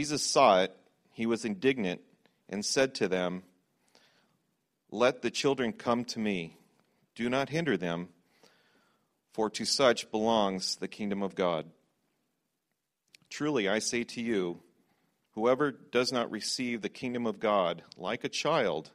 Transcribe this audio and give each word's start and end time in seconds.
Jesus 0.00 0.22
saw 0.22 0.62
it, 0.62 0.74
he 1.12 1.26
was 1.26 1.44
indignant, 1.44 2.00
and 2.48 2.64
said 2.64 2.94
to 2.94 3.06
them, 3.06 3.42
Let 4.90 5.20
the 5.20 5.30
children 5.30 5.74
come 5.74 6.06
to 6.06 6.18
me. 6.18 6.56
Do 7.14 7.28
not 7.28 7.50
hinder 7.50 7.76
them, 7.76 8.08
for 9.34 9.50
to 9.50 9.66
such 9.66 10.10
belongs 10.10 10.76
the 10.76 10.88
kingdom 10.88 11.22
of 11.22 11.34
God. 11.34 11.66
Truly, 13.28 13.68
I 13.68 13.78
say 13.78 14.04
to 14.04 14.22
you, 14.22 14.62
whoever 15.32 15.70
does 15.70 16.10
not 16.10 16.30
receive 16.30 16.80
the 16.80 16.88
kingdom 16.88 17.26
of 17.26 17.38
God 17.38 17.82
like 17.98 18.24
a 18.24 18.30
child 18.30 18.88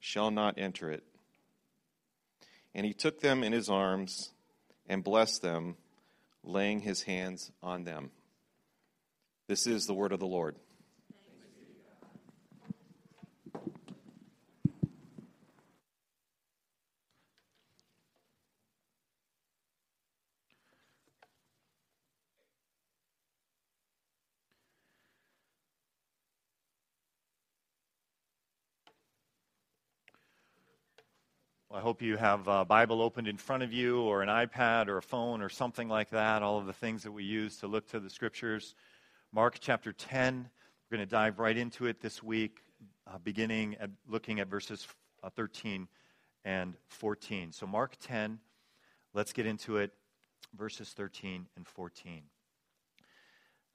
shall 0.00 0.30
not 0.30 0.56
enter 0.56 0.90
it. 0.90 1.04
And 2.74 2.86
he 2.86 2.94
took 2.94 3.20
them 3.20 3.44
in 3.44 3.52
his 3.52 3.68
arms 3.68 4.30
and 4.88 5.04
blessed 5.04 5.42
them, 5.42 5.76
laying 6.42 6.80
his 6.80 7.02
hands 7.02 7.52
on 7.62 7.84
them. 7.84 8.12
This 9.48 9.66
is 9.66 9.86
the 9.86 9.94
word 9.94 10.12
of 10.12 10.20
the 10.20 10.26
Lord. 10.26 10.56
I 31.70 31.80
hope 31.80 32.02
you 32.02 32.18
have 32.18 32.48
a 32.48 32.66
Bible 32.66 33.00
opened 33.00 33.28
in 33.28 33.38
front 33.38 33.62
of 33.62 33.72
you, 33.72 34.00
or 34.02 34.20
an 34.20 34.28
iPad, 34.28 34.88
or 34.88 34.98
a 34.98 35.02
phone, 35.02 35.40
or 35.40 35.48
something 35.48 35.88
like 35.88 36.10
that. 36.10 36.42
All 36.42 36.58
of 36.58 36.66
the 36.66 36.72
things 36.74 37.02
that 37.04 37.12
we 37.12 37.24
use 37.24 37.56
to 37.58 37.66
look 37.66 37.88
to 37.92 38.00
the 38.00 38.10
scriptures. 38.10 38.74
Mark 39.30 39.58
chapter 39.60 39.92
10. 39.92 40.48
We're 40.90 40.96
going 40.96 41.06
to 41.06 41.10
dive 41.10 41.38
right 41.38 41.56
into 41.56 41.84
it 41.84 42.00
this 42.00 42.22
week, 42.22 42.62
uh, 43.06 43.18
beginning 43.18 43.76
at 43.78 43.90
looking 44.08 44.40
at 44.40 44.48
verses 44.48 44.88
uh, 45.22 45.28
13 45.28 45.86
and 46.46 46.74
14. 46.86 47.52
So, 47.52 47.66
Mark 47.66 47.96
10, 48.00 48.38
let's 49.12 49.34
get 49.34 49.44
into 49.44 49.76
it, 49.76 49.92
verses 50.56 50.94
13 50.96 51.46
and 51.56 51.66
14. 51.68 52.22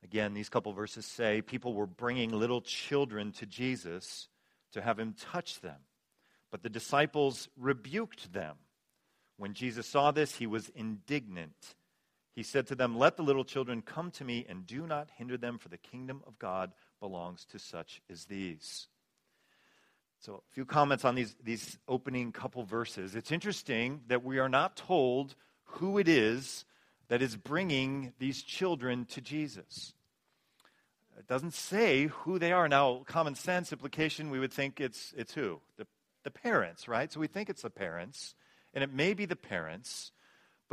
Again, 0.03 0.33
these 0.33 0.49
couple 0.49 0.73
verses 0.73 1.05
say 1.05 1.43
people 1.43 1.75
were 1.75 1.85
bringing 1.85 2.31
little 2.31 2.61
children 2.61 3.31
to 3.33 3.45
Jesus 3.45 4.29
to 4.71 4.81
have 4.81 4.97
him 4.97 5.13
touch 5.13 5.61
them. 5.61 5.81
But 6.49 6.63
the 6.63 6.69
disciples 6.69 7.47
rebuked 7.57 8.33
them. 8.33 8.55
When 9.38 9.53
Jesus 9.53 9.85
saw 9.85 10.09
this, 10.09 10.35
he 10.35 10.47
was 10.47 10.69
indignant. 10.69 11.75
He 12.33 12.43
said 12.43 12.67
to 12.67 12.75
them, 12.75 12.97
Let 12.97 13.17
the 13.17 13.23
little 13.23 13.43
children 13.43 13.81
come 13.81 14.11
to 14.11 14.25
me, 14.25 14.45
and 14.47 14.65
do 14.65 14.87
not 14.87 15.09
hinder 15.17 15.37
them, 15.37 15.57
for 15.57 15.69
the 15.69 15.77
kingdom 15.77 16.21
of 16.25 16.39
God 16.39 16.71
belongs 16.99 17.45
to 17.51 17.59
such 17.59 18.01
as 18.09 18.25
these. 18.25 18.87
So, 20.19 20.35
a 20.35 20.53
few 20.53 20.65
comments 20.65 21.05
on 21.05 21.15
these, 21.15 21.35
these 21.43 21.77
opening 21.87 22.31
couple 22.31 22.63
verses. 22.63 23.15
It's 23.15 23.31
interesting 23.31 24.01
that 24.07 24.23
we 24.23 24.39
are 24.39 24.49
not 24.49 24.77
told 24.77 25.35
who 25.65 25.97
it 25.97 26.07
is 26.07 26.65
that 27.09 27.21
is 27.21 27.35
bringing 27.35 28.13
these 28.19 28.41
children 28.41 29.05
to 29.05 29.21
Jesus. 29.21 29.93
It 31.19 31.27
doesn't 31.27 31.53
say 31.53 32.07
who 32.07 32.39
they 32.39 32.51
are. 32.51 32.67
Now, 32.67 33.03
common 33.05 33.35
sense 33.35 33.71
implication, 33.71 34.29
we 34.29 34.39
would 34.39 34.53
think 34.53 34.79
it's, 34.79 35.13
it's 35.15 35.33
who? 35.33 35.59
The 35.77 35.85
the 36.23 36.31
parents, 36.31 36.87
right? 36.87 37.11
So 37.11 37.19
we 37.19 37.27
think 37.27 37.49
it's 37.49 37.61
the 37.61 37.69
parents, 37.69 38.35
and 38.73 38.83
it 38.83 38.91
may 38.91 39.13
be 39.13 39.25
the 39.25 39.35
parents, 39.35 40.11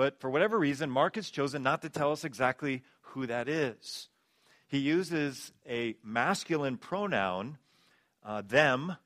but 0.00 0.18
for 0.18 0.30
whatever 0.30 0.58
reason, 0.58 0.88
Mark 0.88 1.16
has 1.16 1.28
chosen 1.28 1.62
not 1.62 1.82
to 1.82 1.90
tell 1.90 2.10
us 2.10 2.24
exactly 2.24 2.82
who 3.02 3.26
that 3.26 3.50
is. 3.50 4.08
He 4.66 4.78
uses 4.78 5.52
a 5.68 5.94
masculine 6.02 6.78
pronoun, 6.78 7.58
uh, 8.24 8.40
them. 8.40 8.96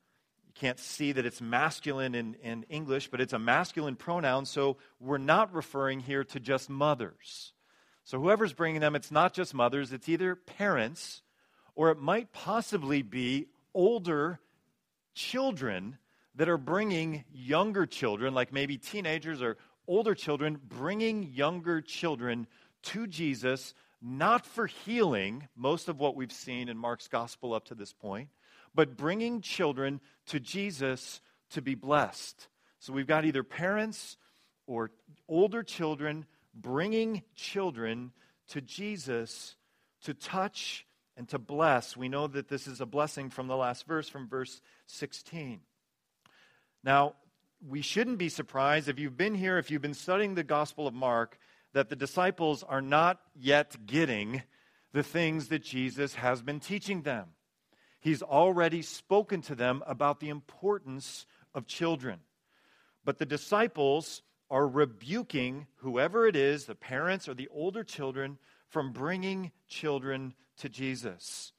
You 0.46 0.52
can't 0.54 0.78
see 0.78 1.10
that 1.10 1.26
it's 1.26 1.40
masculine 1.40 2.14
in, 2.14 2.34
in 2.34 2.62
English, 2.68 3.08
but 3.08 3.20
it's 3.20 3.32
a 3.32 3.40
masculine 3.40 3.96
pronoun, 3.96 4.46
so 4.46 4.76
we're 5.00 5.18
not 5.18 5.52
referring 5.52 5.98
here 5.98 6.22
to 6.22 6.38
just 6.38 6.70
mothers. 6.70 7.54
So 8.04 8.20
whoever's 8.20 8.52
bringing 8.52 8.80
them, 8.80 8.94
it's 8.94 9.10
not 9.10 9.34
just 9.34 9.52
mothers, 9.52 9.92
it's 9.92 10.08
either 10.08 10.36
parents 10.36 11.22
or 11.74 11.90
it 11.90 11.98
might 11.98 12.30
possibly 12.30 13.02
be 13.02 13.48
older 13.74 14.38
children 15.12 15.98
that 16.36 16.48
are 16.48 16.56
bringing 16.56 17.24
younger 17.32 17.84
children, 17.84 18.32
like 18.32 18.52
maybe 18.52 18.78
teenagers 18.78 19.42
or 19.42 19.56
older 19.86 20.14
children, 20.14 20.58
bringing 20.68 21.22
younger 21.32 21.80
children 21.80 22.46
to 22.84 23.06
Jesus, 23.06 23.74
not 24.00 24.44
for 24.46 24.66
healing, 24.66 25.48
most 25.56 25.88
of 25.88 25.98
what 25.98 26.16
we've 26.16 26.32
seen 26.32 26.68
in 26.68 26.76
Mark's 26.76 27.08
gospel 27.08 27.54
up 27.54 27.66
to 27.66 27.74
this 27.74 27.92
point, 27.92 28.28
but 28.74 28.96
bringing 28.96 29.40
children 29.40 30.00
to 30.26 30.40
Jesus 30.40 31.20
to 31.50 31.62
be 31.62 31.74
blessed. 31.74 32.48
So 32.80 32.92
we've 32.92 33.06
got 33.06 33.24
either 33.24 33.42
parents 33.42 34.16
or 34.66 34.90
older 35.28 35.62
children 35.62 36.26
bringing 36.54 37.22
children 37.34 38.12
to 38.48 38.60
Jesus 38.60 39.56
to 40.02 40.14
touch 40.14 40.86
and 41.16 41.28
to 41.28 41.38
bless. 41.38 41.96
We 41.96 42.08
know 42.08 42.26
that 42.26 42.48
this 42.48 42.66
is 42.66 42.80
a 42.80 42.86
blessing 42.86 43.30
from 43.30 43.46
the 43.46 43.56
last 43.56 43.86
verse, 43.86 44.08
from 44.08 44.28
verse 44.28 44.60
16. 44.86 45.60
Now, 46.82 47.14
we 47.66 47.80
shouldn't 47.80 48.18
be 48.18 48.28
surprised 48.28 48.88
if 48.88 48.98
you've 48.98 49.16
been 49.16 49.34
here, 49.34 49.58
if 49.58 49.70
you've 49.70 49.82
been 49.82 49.94
studying 49.94 50.34
the 50.34 50.44
Gospel 50.44 50.86
of 50.86 50.94
Mark, 50.94 51.38
that 51.72 51.88
the 51.88 51.96
disciples 51.96 52.62
are 52.62 52.82
not 52.82 53.20
yet 53.34 53.86
getting 53.86 54.42
the 54.92 55.02
things 55.02 55.48
that 55.48 55.62
Jesus 55.62 56.14
has 56.14 56.42
been 56.42 56.60
teaching 56.60 57.02
them. 57.02 57.28
He's 58.00 58.22
already 58.22 58.82
spoken 58.82 59.40
to 59.42 59.54
them 59.54 59.82
about 59.86 60.20
the 60.20 60.28
importance 60.28 61.26
of 61.54 61.66
children. 61.66 62.20
But 63.04 63.18
the 63.18 63.26
disciples 63.26 64.22
are 64.50 64.68
rebuking 64.68 65.66
whoever 65.76 66.26
it 66.26 66.36
is, 66.36 66.66
the 66.66 66.74
parents 66.74 67.28
or 67.28 67.34
the 67.34 67.48
older 67.48 67.82
children, 67.82 68.38
from 68.68 68.92
bringing 68.92 69.52
children 69.68 70.34
to 70.58 70.68
Jesus. 70.68 71.52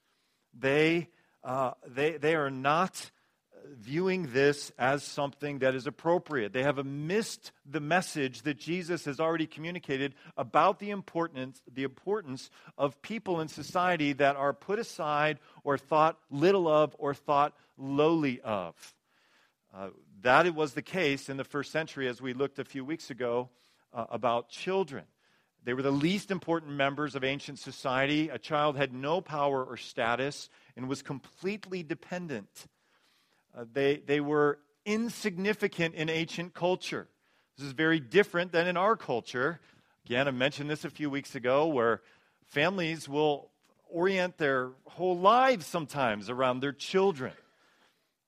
They, 0.57 1.09
uh, 1.43 1.71
they, 1.85 2.17
they 2.17 2.35
are 2.35 2.51
not 2.51 3.11
viewing 3.71 4.31
this 4.33 4.71
as 4.77 5.03
something 5.03 5.59
that 5.59 5.75
is 5.75 5.87
appropriate. 5.87 6.53
They 6.53 6.63
have 6.63 6.83
missed 6.85 7.51
the 7.65 7.79
message 7.79 8.43
that 8.43 8.57
Jesus 8.57 9.05
has 9.05 9.19
already 9.19 9.47
communicated 9.47 10.15
about 10.37 10.79
the 10.79 10.91
importance, 10.91 11.61
the 11.71 11.83
importance 11.83 12.49
of 12.77 13.01
people 13.01 13.41
in 13.41 13.47
society 13.47 14.13
that 14.13 14.35
are 14.35 14.53
put 14.53 14.79
aside 14.79 15.39
or 15.63 15.77
thought 15.77 16.17
little 16.29 16.67
of 16.67 16.95
or 16.99 17.13
thought 17.13 17.53
lowly 17.77 18.41
of. 18.41 18.75
Uh, 19.73 19.89
that 20.21 20.53
was 20.55 20.73
the 20.73 20.81
case 20.81 21.29
in 21.29 21.37
the 21.37 21.43
first 21.43 21.71
century, 21.71 22.07
as 22.07 22.21
we 22.21 22.33
looked 22.33 22.59
a 22.59 22.65
few 22.65 22.85
weeks 22.85 23.09
ago 23.09 23.49
uh, 23.93 24.05
about 24.09 24.49
children. 24.49 25.03
They 25.63 25.73
were 25.73 25.81
the 25.81 25.91
least 25.91 26.29
important 26.29 26.73
members 26.73 27.15
of 27.15 27.23
ancient 27.23 27.59
society. 27.59 28.29
A 28.29 28.37
child 28.37 28.77
had 28.77 28.93
no 28.93 29.19
power 29.19 29.63
or 29.63 29.77
status 29.77 30.49
and 30.77 30.87
was 30.87 31.01
completely 31.01 31.81
dependent 31.81 32.67
uh, 33.55 33.65
they, 33.73 33.97
they 33.97 34.19
were 34.19 34.59
insignificant 34.85 35.95
in 35.95 36.09
ancient 36.09 36.53
culture. 36.53 37.07
This 37.57 37.67
is 37.67 37.73
very 37.73 37.99
different 37.99 38.51
than 38.51 38.67
in 38.67 38.77
our 38.77 38.95
culture. 38.95 39.59
Again, 40.05 40.27
I 40.27 40.31
mentioned 40.31 40.69
this 40.69 40.83
a 40.83 40.89
few 40.89 41.09
weeks 41.09 41.35
ago 41.35 41.67
where 41.67 42.01
families 42.47 43.07
will 43.07 43.49
orient 43.89 44.37
their 44.37 44.71
whole 44.85 45.17
lives 45.17 45.65
sometimes 45.65 46.29
around 46.29 46.59
their 46.59 46.73
children. 46.73 47.33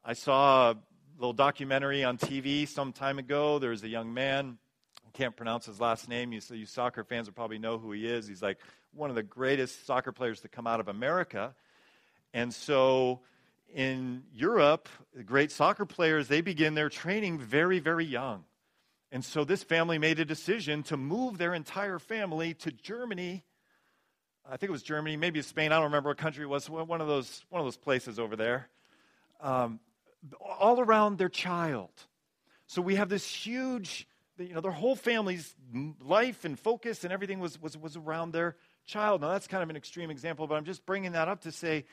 I 0.03 0.13
saw 0.13 0.71
a 0.71 0.77
little 1.17 1.33
documentary 1.33 2.03
on 2.03 2.17
TV 2.17 2.67
some 2.67 2.93
time 2.93 3.19
ago. 3.19 3.59
There 3.59 3.71
was 3.71 3.83
a 3.83 3.89
young 3.89 4.13
man, 4.13 4.57
I 5.05 5.09
can't 5.11 5.35
pronounce 5.35 5.65
his 5.65 5.81
last 5.81 6.07
name. 6.07 6.31
You, 6.31 6.39
you 6.51 6.65
soccer 6.65 7.03
fans 7.03 7.27
will 7.27 7.33
probably 7.33 7.59
know 7.59 7.77
who 7.77 7.91
he 7.91 8.07
is. 8.07 8.27
He's 8.27 8.41
like 8.41 8.59
one 8.93 9.09
of 9.09 9.15
the 9.15 9.23
greatest 9.23 9.85
soccer 9.85 10.13
players 10.13 10.41
to 10.41 10.47
come 10.47 10.67
out 10.67 10.79
of 10.79 10.87
America. 10.87 11.53
And 12.33 12.53
so 12.53 13.19
in 13.73 14.23
Europe, 14.33 14.89
the 15.13 15.23
great 15.23 15.51
soccer 15.51 15.85
players, 15.85 16.27
they 16.27 16.41
begin 16.41 16.73
their 16.73 16.89
training 16.89 17.39
very, 17.39 17.79
very 17.79 18.05
young. 18.05 18.45
And 19.11 19.23
so 19.23 19.43
this 19.43 19.63
family 19.63 19.97
made 19.97 20.19
a 20.19 20.25
decision 20.25 20.83
to 20.83 20.97
move 20.97 21.37
their 21.37 21.53
entire 21.53 21.99
family 21.99 22.53
to 22.55 22.71
Germany. 22.71 23.45
I 24.45 24.57
think 24.57 24.69
it 24.69 24.71
was 24.71 24.83
Germany, 24.83 25.15
maybe 25.15 25.41
Spain. 25.41 25.71
I 25.71 25.75
don't 25.75 25.85
remember 25.85 26.09
what 26.09 26.17
country 26.17 26.43
it 26.43 26.47
was. 26.47 26.69
One 26.69 27.01
of 27.01 27.07
those, 27.07 27.45
one 27.49 27.59
of 27.59 27.65
those 27.65 27.77
places 27.77 28.19
over 28.19 28.35
there. 28.35 28.69
Um, 29.39 29.79
all 30.41 30.79
around 30.79 31.17
their 31.17 31.29
child. 31.29 31.91
So 32.65 32.81
we 32.81 32.95
have 32.95 33.07
this 33.07 33.25
huge, 33.25 34.07
you 34.37 34.53
know, 34.53 34.61
their 34.61 34.71
whole 34.71 34.95
family's 34.95 35.55
life 36.01 36.43
and 36.43 36.59
focus 36.59 37.03
and 37.03 37.13
everything 37.13 37.39
was, 37.39 37.61
was, 37.61 37.77
was 37.77 37.95
around 37.95 38.31
their 38.31 38.55
child. 38.85 39.21
Now, 39.21 39.29
that's 39.29 39.47
kind 39.47 39.63
of 39.63 39.69
an 39.69 39.75
extreme 39.77 40.09
example, 40.09 40.47
but 40.47 40.55
I'm 40.55 40.65
just 40.65 40.85
bringing 40.85 41.13
that 41.13 41.27
up 41.27 41.41
to 41.41 41.51
say 41.51 41.85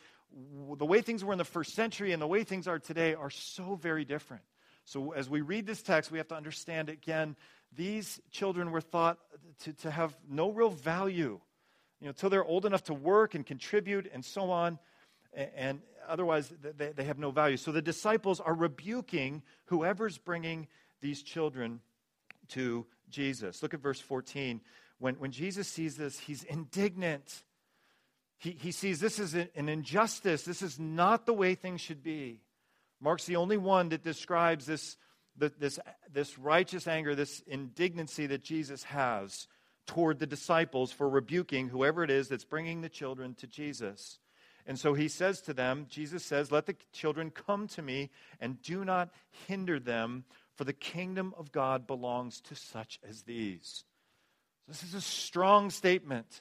the 0.76 0.86
way 0.86 1.00
things 1.00 1.24
were 1.24 1.32
in 1.32 1.38
the 1.38 1.44
first 1.44 1.74
century 1.74 2.12
and 2.12 2.20
the 2.20 2.26
way 2.26 2.44
things 2.44 2.66
are 2.66 2.78
today 2.78 3.14
are 3.14 3.30
so 3.30 3.76
very 3.76 4.04
different. 4.04 4.42
So, 4.84 5.12
as 5.12 5.30
we 5.30 5.40
read 5.40 5.66
this 5.66 5.82
text, 5.82 6.10
we 6.10 6.18
have 6.18 6.28
to 6.28 6.34
understand 6.34 6.88
again, 6.88 7.36
these 7.74 8.20
children 8.30 8.70
were 8.70 8.80
thought 8.80 9.18
to, 9.64 9.72
to 9.74 9.90
have 9.90 10.14
no 10.28 10.50
real 10.50 10.70
value, 10.70 11.40
you 12.00 12.06
know, 12.06 12.08
until 12.08 12.30
they're 12.30 12.44
old 12.44 12.66
enough 12.66 12.84
to 12.84 12.94
work 12.94 13.34
and 13.34 13.46
contribute 13.46 14.10
and 14.12 14.24
so 14.24 14.50
on. 14.50 14.78
and 15.32 15.80
otherwise 16.06 16.52
they, 16.76 16.92
they 16.92 17.04
have 17.04 17.18
no 17.18 17.30
value. 17.30 17.56
So 17.56 17.72
the 17.72 17.82
disciples 17.82 18.40
are 18.40 18.54
rebuking 18.54 19.42
whoever's 19.66 20.18
bringing 20.18 20.68
these 21.00 21.22
children 21.22 21.80
to 22.48 22.86
Jesus. 23.08 23.62
Look 23.62 23.74
at 23.74 23.80
verse 23.80 24.00
14. 24.00 24.60
When, 24.98 25.14
when 25.16 25.32
Jesus 25.32 25.68
sees 25.68 25.96
this, 25.96 26.18
he's 26.18 26.44
indignant. 26.44 27.42
He, 28.38 28.50
he 28.50 28.72
sees 28.72 29.00
this 29.00 29.18
is 29.18 29.34
an 29.34 29.68
injustice. 29.68 30.42
This 30.42 30.62
is 30.62 30.78
not 30.78 31.26
the 31.26 31.32
way 31.32 31.54
things 31.54 31.80
should 31.80 32.02
be. 32.02 32.40
Mark's 33.00 33.26
the 33.26 33.36
only 33.36 33.56
one 33.56 33.90
that 33.90 34.02
describes 34.02 34.66
this, 34.66 34.96
this, 35.36 35.78
this 36.12 36.38
righteous 36.38 36.86
anger, 36.86 37.14
this 37.14 37.42
indignancy 37.46 38.26
that 38.26 38.42
Jesus 38.42 38.82
has 38.84 39.46
toward 39.86 40.18
the 40.18 40.26
disciples 40.26 40.92
for 40.92 41.08
rebuking 41.08 41.68
whoever 41.68 42.02
it 42.02 42.10
is 42.10 42.28
that's 42.28 42.44
bringing 42.44 42.80
the 42.80 42.88
children 42.88 43.34
to 43.34 43.46
Jesus. 43.46 44.18
And 44.66 44.78
so 44.78 44.94
he 44.94 45.08
says 45.08 45.42
to 45.42 45.52
them, 45.52 45.86
Jesus 45.90 46.24
says, 46.24 46.50
Let 46.50 46.66
the 46.66 46.76
children 46.92 47.30
come 47.30 47.68
to 47.68 47.82
me 47.82 48.10
and 48.40 48.62
do 48.62 48.84
not 48.84 49.10
hinder 49.46 49.78
them, 49.78 50.24
for 50.56 50.64
the 50.64 50.72
kingdom 50.72 51.34
of 51.36 51.52
God 51.52 51.86
belongs 51.86 52.40
to 52.42 52.54
such 52.54 52.98
as 53.06 53.22
these. 53.22 53.84
This 54.66 54.82
is 54.82 54.94
a 54.94 55.00
strong 55.00 55.70
statement. 55.70 56.40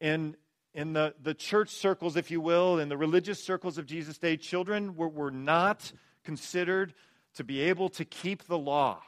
In, 0.00 0.36
in 0.76 0.92
the, 0.92 1.14
the 1.22 1.32
church 1.32 1.70
circles, 1.70 2.16
if 2.16 2.30
you 2.30 2.38
will, 2.38 2.78
in 2.78 2.90
the 2.90 2.98
religious 2.98 3.42
circles 3.42 3.78
of 3.78 3.86
Jesus' 3.86 4.18
day, 4.18 4.36
children 4.36 4.94
were, 4.94 5.08
were 5.08 5.30
not 5.30 5.90
considered 6.22 6.92
to 7.36 7.44
be 7.44 7.62
able 7.62 7.88
to 7.88 8.04
keep 8.04 8.46
the 8.46 8.58
law. 8.58 9.02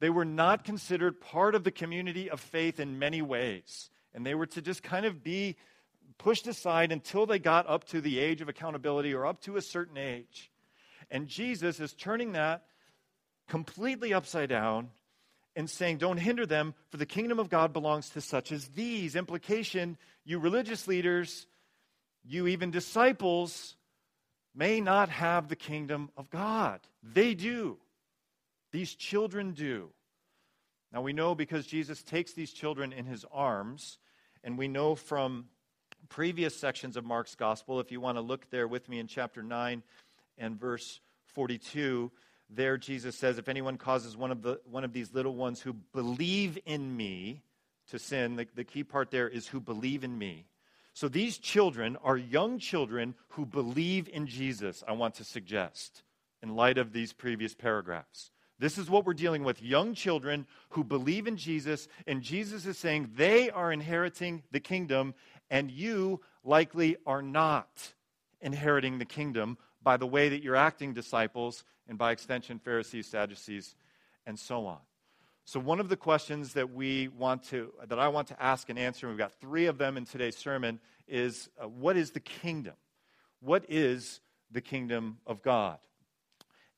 They 0.00 0.10
were 0.10 0.26
not 0.26 0.64
considered 0.64 1.18
part 1.18 1.54
of 1.54 1.64
the 1.64 1.70
community 1.70 2.28
of 2.28 2.40
faith 2.40 2.78
in 2.78 2.98
many 2.98 3.22
ways. 3.22 3.88
And 4.12 4.24
they 4.24 4.34
were 4.34 4.46
to 4.48 4.60
just 4.60 4.82
kind 4.82 5.06
of 5.06 5.24
be 5.24 5.56
pushed 6.18 6.46
aside 6.46 6.92
until 6.92 7.24
they 7.24 7.38
got 7.38 7.66
up 7.66 7.84
to 7.84 8.02
the 8.02 8.18
age 8.18 8.42
of 8.42 8.50
accountability 8.50 9.14
or 9.14 9.24
up 9.24 9.40
to 9.42 9.56
a 9.56 9.62
certain 9.62 9.96
age. 9.96 10.50
And 11.10 11.26
Jesus 11.26 11.80
is 11.80 11.94
turning 11.94 12.32
that 12.32 12.64
completely 13.48 14.12
upside 14.12 14.50
down 14.50 14.90
and 15.58 15.68
saying, 15.68 15.98
Don't 15.98 16.18
hinder 16.18 16.46
them, 16.46 16.72
for 16.88 16.98
the 16.98 17.04
kingdom 17.04 17.40
of 17.40 17.50
God 17.50 17.72
belongs 17.72 18.10
to 18.10 18.20
such 18.20 18.52
as 18.52 18.68
these. 18.68 19.16
Implication 19.16 19.98
you 20.24 20.38
religious 20.38 20.86
leaders, 20.86 21.48
you 22.24 22.46
even 22.46 22.70
disciples, 22.70 23.74
may 24.54 24.80
not 24.80 25.08
have 25.08 25.48
the 25.48 25.56
kingdom 25.56 26.10
of 26.16 26.30
God. 26.30 26.78
They 27.02 27.34
do. 27.34 27.76
These 28.70 28.94
children 28.94 29.52
do. 29.52 29.90
Now 30.92 31.02
we 31.02 31.12
know 31.12 31.34
because 31.34 31.66
Jesus 31.66 32.04
takes 32.04 32.34
these 32.34 32.52
children 32.52 32.92
in 32.92 33.04
his 33.04 33.26
arms, 33.32 33.98
and 34.44 34.56
we 34.56 34.68
know 34.68 34.94
from 34.94 35.46
previous 36.08 36.54
sections 36.54 36.96
of 36.96 37.04
Mark's 37.04 37.34
gospel, 37.34 37.80
if 37.80 37.90
you 37.90 38.00
want 38.00 38.16
to 38.16 38.22
look 38.22 38.48
there 38.50 38.68
with 38.68 38.88
me 38.88 39.00
in 39.00 39.08
chapter 39.08 39.42
9 39.42 39.82
and 40.38 40.60
verse 40.60 41.00
42, 41.34 42.12
there 42.50 42.78
Jesus 42.78 43.16
says, 43.16 43.38
If 43.38 43.48
anyone 43.48 43.76
causes 43.76 44.16
one 44.16 44.30
of, 44.30 44.42
the, 44.42 44.60
one 44.70 44.84
of 44.84 44.92
these 44.92 45.12
little 45.12 45.34
ones 45.34 45.60
who 45.60 45.72
believe 45.72 46.58
in 46.64 46.96
me 46.96 47.42
to 47.90 47.98
sin, 47.98 48.36
the, 48.36 48.46
the 48.54 48.64
key 48.64 48.84
part 48.84 49.10
there 49.10 49.28
is 49.28 49.46
who 49.46 49.60
believe 49.60 50.04
in 50.04 50.16
me. 50.16 50.46
So 50.94 51.08
these 51.08 51.38
children 51.38 51.96
are 52.02 52.16
young 52.16 52.58
children 52.58 53.14
who 53.28 53.46
believe 53.46 54.08
in 54.12 54.26
Jesus, 54.26 54.82
I 54.86 54.92
want 54.92 55.14
to 55.16 55.24
suggest, 55.24 56.02
in 56.42 56.56
light 56.56 56.78
of 56.78 56.92
these 56.92 57.12
previous 57.12 57.54
paragraphs. 57.54 58.30
This 58.58 58.78
is 58.78 58.90
what 58.90 59.06
we're 59.06 59.14
dealing 59.14 59.44
with 59.44 59.62
young 59.62 59.94
children 59.94 60.46
who 60.70 60.82
believe 60.82 61.28
in 61.28 61.36
Jesus, 61.36 61.86
and 62.08 62.22
Jesus 62.22 62.66
is 62.66 62.76
saying 62.76 63.12
they 63.14 63.50
are 63.50 63.70
inheriting 63.70 64.42
the 64.50 64.58
kingdom, 64.58 65.14
and 65.48 65.70
you 65.70 66.20
likely 66.42 66.96
are 67.06 67.22
not 67.22 67.94
inheriting 68.40 68.98
the 68.98 69.04
kingdom 69.04 69.56
by 69.80 69.96
the 69.96 70.06
way 70.06 70.28
that 70.28 70.42
you're 70.42 70.56
acting, 70.56 70.94
disciples, 70.94 71.62
and 71.88 71.98
by 71.98 72.12
extension, 72.12 72.58
Pharisees, 72.58 73.06
Sadducees, 73.06 73.74
and 74.26 74.38
so 74.38 74.66
on. 74.66 74.78
So 75.44 75.58
one 75.58 75.80
of 75.80 75.88
the 75.88 75.96
questions 75.96 76.52
that 76.52 76.74
we 76.74 77.08
want 77.08 77.44
to 77.44 77.72
that 77.88 77.98
I 77.98 78.08
want 78.08 78.28
to 78.28 78.42
ask 78.42 78.68
and 78.68 78.78
answer, 78.78 79.06
and 79.06 79.14
we've 79.14 79.18
got 79.18 79.32
three 79.40 79.66
of 79.66 79.78
them 79.78 79.96
in 79.96 80.04
today's 80.04 80.36
sermon, 80.36 80.78
is 81.06 81.48
uh, 81.58 81.66
what 81.66 81.96
is 81.96 82.10
the 82.10 82.20
kingdom? 82.20 82.74
What 83.40 83.64
is 83.68 84.20
the 84.50 84.60
kingdom 84.60 85.18
of 85.26 85.42
God? 85.42 85.78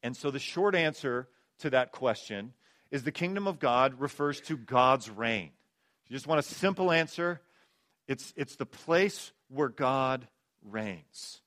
And 0.03 0.17
so 0.17 0.31
the 0.31 0.39
short 0.39 0.75
answer 0.75 1.29
to 1.59 1.71
that 1.71 1.91
question 1.93 2.53
is 2.91 3.03
the 3.03 3.13
kingdom 3.13 3.47
of 3.47 3.59
God 3.59 4.01
refers 4.01 4.41
to 4.43 4.57
God's 4.57 5.11
reign. 5.11 5.51
If 6.05 6.11
you 6.11 6.17
just 6.17 6.27
want 6.27 6.39
a 6.39 6.43
simple 6.43 6.91
answer, 6.91 7.41
it's, 8.07 8.33
it's 8.37 8.57
the 8.57 8.67
place 8.67 9.33
where 9.49 9.69
God 9.69 10.27
reigns. 10.65 11.41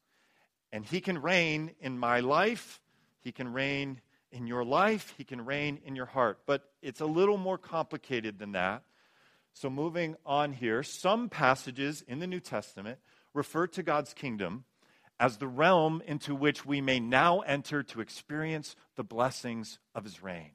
And 0.72 0.86
He 0.86 1.02
can 1.02 1.22
reign 1.22 1.72
in 1.80 1.98
my 1.98 2.20
life, 2.20 2.82
He 3.24 3.32
can 3.32 3.52
reign 3.52 4.02
in 4.32 4.48
your 4.48 4.64
life, 4.64 5.14
He 5.18 5.24
can 5.24 5.46
reign 5.46 5.80
in 5.86 5.96
your 5.96 6.06
heart. 6.06 6.40
But 6.46 6.64
it's 6.82 7.02
a 7.02 7.06
little 7.06 7.38
more 7.38 7.58
complicated 7.58 8.40
than 8.40 8.54
that. 8.54 8.84
So, 9.54 9.70
moving 9.70 10.16
on 10.26 10.54
here, 10.54 10.82
some 10.82 11.30
passages 11.30 12.04
in 12.08 12.20
the 12.20 12.28
New 12.28 12.40
Testament 12.40 13.00
refer 13.34 13.68
to 13.68 13.84
God's 13.84 14.14
kingdom 14.14 14.66
as 15.20 15.38
the 15.38 15.48
realm 15.48 16.02
into 16.08 16.34
which 16.34 16.66
we 16.66 16.82
may 16.82 17.00
now 17.00 17.42
enter 17.42 17.84
to 17.84 18.02
experience 18.02 18.76
the 18.96 19.04
blessings 19.04 19.78
of 19.94 20.04
His 20.04 20.24
reign. 20.24 20.52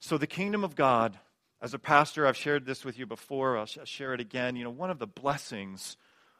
So, 0.00 0.16
the 0.16 0.26
kingdom 0.26 0.64
of 0.64 0.74
God 0.74 1.18
as 1.64 1.72
a 1.72 1.78
pastor, 1.78 2.26
I've 2.26 2.36
shared 2.36 2.66
this 2.66 2.84
with 2.84 2.98
you 2.98 3.06
before, 3.06 3.56
I'll, 3.56 3.64
share 3.64 4.12
it 4.12 4.20
again. 4.20 4.54
You 4.54 4.64
know, 4.64 4.70
one 4.70 4.90
of 4.90 4.98
the 4.98 5.06
blessings 5.06 5.96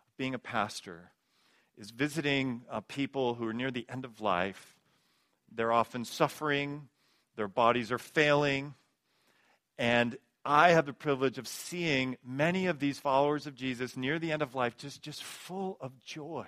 of 0.07 0.17
being 0.19 0.35
a 0.35 0.39
pastor 0.39 1.13
is 1.79 1.91
visiting 1.91 2.61
uh, 2.71 2.81
people 2.81 3.35
who 3.35 3.47
are 3.49 3.55
near 3.55 3.71
the 3.71 3.87
end 3.89 4.05
of 4.05 4.21
life. 4.21 4.74
They're 5.53 5.73
often 5.73 6.05
suffering, 6.05 6.89
their 7.37 7.49
bodies 7.49 7.93
are 7.93 7.99
failing, 7.99 8.75
and 9.79 10.17
I 10.45 10.71
have 10.71 10.87
the 10.87 10.93
privilege 10.93 11.39
of 11.39 11.49
seeing 11.49 12.17
many 12.25 12.67
of 12.67 12.79
these 12.79 12.99
followers 12.99 13.47
of 13.47 13.55
Jesus 13.55 13.97
near 13.97 14.19
the 14.19 14.31
end 14.31 14.43
of 14.43 14.55
life 14.55 14.77
just, 14.77 15.01
just 15.01 15.23
full 15.23 15.79
of 15.81 15.99
joy 16.03 16.47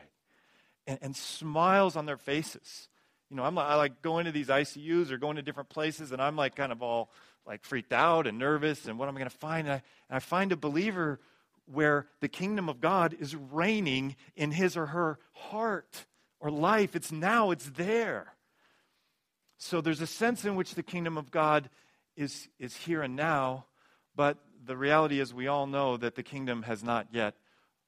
and, 0.86 0.98
and 1.00 1.16
smiles 1.16 1.96
on 1.96 2.04
their 2.06 2.18
faces. 2.18 2.88
You 3.30 3.36
know, 3.36 3.44
I'm 3.44 3.58
I 3.58 3.74
like 3.74 4.02
going 4.02 4.26
to 4.26 4.32
these 4.32 4.48
ICUs 4.48 5.10
or 5.10 5.18
going 5.18 5.36
to 5.36 5.42
different 5.42 5.70
places, 5.70 6.12
and 6.12 6.20
I'm 6.20 6.36
like 6.36 6.54
kind 6.54 6.72
of 6.72 6.82
all 6.82 7.10
like 7.46 7.64
freaked 7.64 7.92
out 7.92 8.26
and 8.26 8.38
nervous, 8.38 8.86
and 8.86 8.98
what 8.98 9.08
am 9.08 9.16
I 9.16 9.20
going 9.20 9.30
to 9.30 9.36
find? 9.36 9.66
And 9.66 9.74
I, 9.74 9.82
and 10.08 10.16
I 10.16 10.18
find 10.18 10.52
a 10.52 10.56
believer 10.56 11.20
where 11.66 12.06
the 12.20 12.28
kingdom 12.28 12.68
of 12.68 12.80
God 12.80 13.16
is 13.18 13.34
reigning 13.34 14.14
in 14.36 14.52
his 14.52 14.76
or 14.76 14.86
her 14.86 15.18
heart 15.32 16.06
or 16.38 16.50
life. 16.50 16.94
It's 16.94 17.10
now, 17.10 17.50
it's 17.50 17.70
there. 17.70 18.35
So 19.58 19.80
there's 19.80 20.00
a 20.00 20.06
sense 20.06 20.44
in 20.44 20.56
which 20.56 20.74
the 20.74 20.82
kingdom 20.82 21.16
of 21.16 21.30
God 21.30 21.70
is, 22.16 22.48
is 22.58 22.76
here 22.76 23.02
and 23.02 23.16
now, 23.16 23.66
but 24.14 24.38
the 24.64 24.76
reality 24.76 25.20
is 25.20 25.32
we 25.32 25.46
all 25.46 25.66
know 25.66 25.96
that 25.96 26.14
the 26.14 26.22
kingdom 26.22 26.62
has 26.62 26.82
not 26.82 27.08
yet 27.12 27.34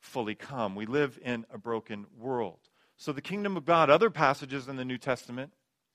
fully 0.00 0.34
come. 0.34 0.74
We 0.74 0.86
live 0.86 1.18
in 1.22 1.44
a 1.52 1.58
broken 1.58 2.06
world. 2.18 2.58
So, 2.96 3.12
the 3.12 3.22
kingdom 3.22 3.56
of 3.56 3.64
God, 3.64 3.90
other 3.90 4.10
passages 4.10 4.68
in 4.68 4.76
the 4.76 4.84
New 4.84 4.98
Testament 4.98 5.52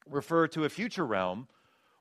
refer 0.09 0.47
to 0.49 0.65
a 0.65 0.69
future 0.69 1.05
realm 1.05 1.47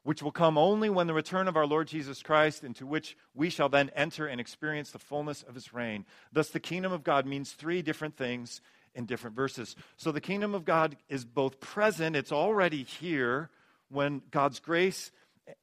which 0.05 0.23
will 0.23 0.33
come 0.33 0.59
only 0.59 0.91
when 0.91 1.07
the 1.07 1.14
return 1.14 1.47
of 1.47 1.57
our 1.57 1.67
Lord 1.67 1.87
Jesus 1.87 2.23
Christ, 2.23 2.64
into 2.64 2.85
which 2.85 3.17
we 3.35 3.50
shall 3.50 3.69
then 3.69 3.91
enter 3.95 4.26
and 4.26 4.41
experience 4.41 4.91
the 4.91 4.99
fullness 4.99 5.45
of 5.45 5.55
his 5.55 5.73
reign. 5.73 6.05
Thus, 6.33 6.49
the 6.49 6.61
kingdom 6.61 6.93
of 6.93 7.05
God 7.05 7.25
means 7.25 7.52
three 7.52 7.83
different 7.83 8.17
things 8.17 8.61
in 8.95 9.07
different 9.07 9.37
verses. 9.37 9.76
So, 9.97 10.12
the 10.12 10.21
kingdom 10.21 10.55
of 10.55 10.64
God 10.64 10.97
is 11.09 11.25
both 11.25 11.61
present, 11.61 12.17
it's 12.17 12.33
already 12.33 12.83
here 12.83 13.50
when 13.92 14.22
God's 14.30 14.61
grace 14.61 15.11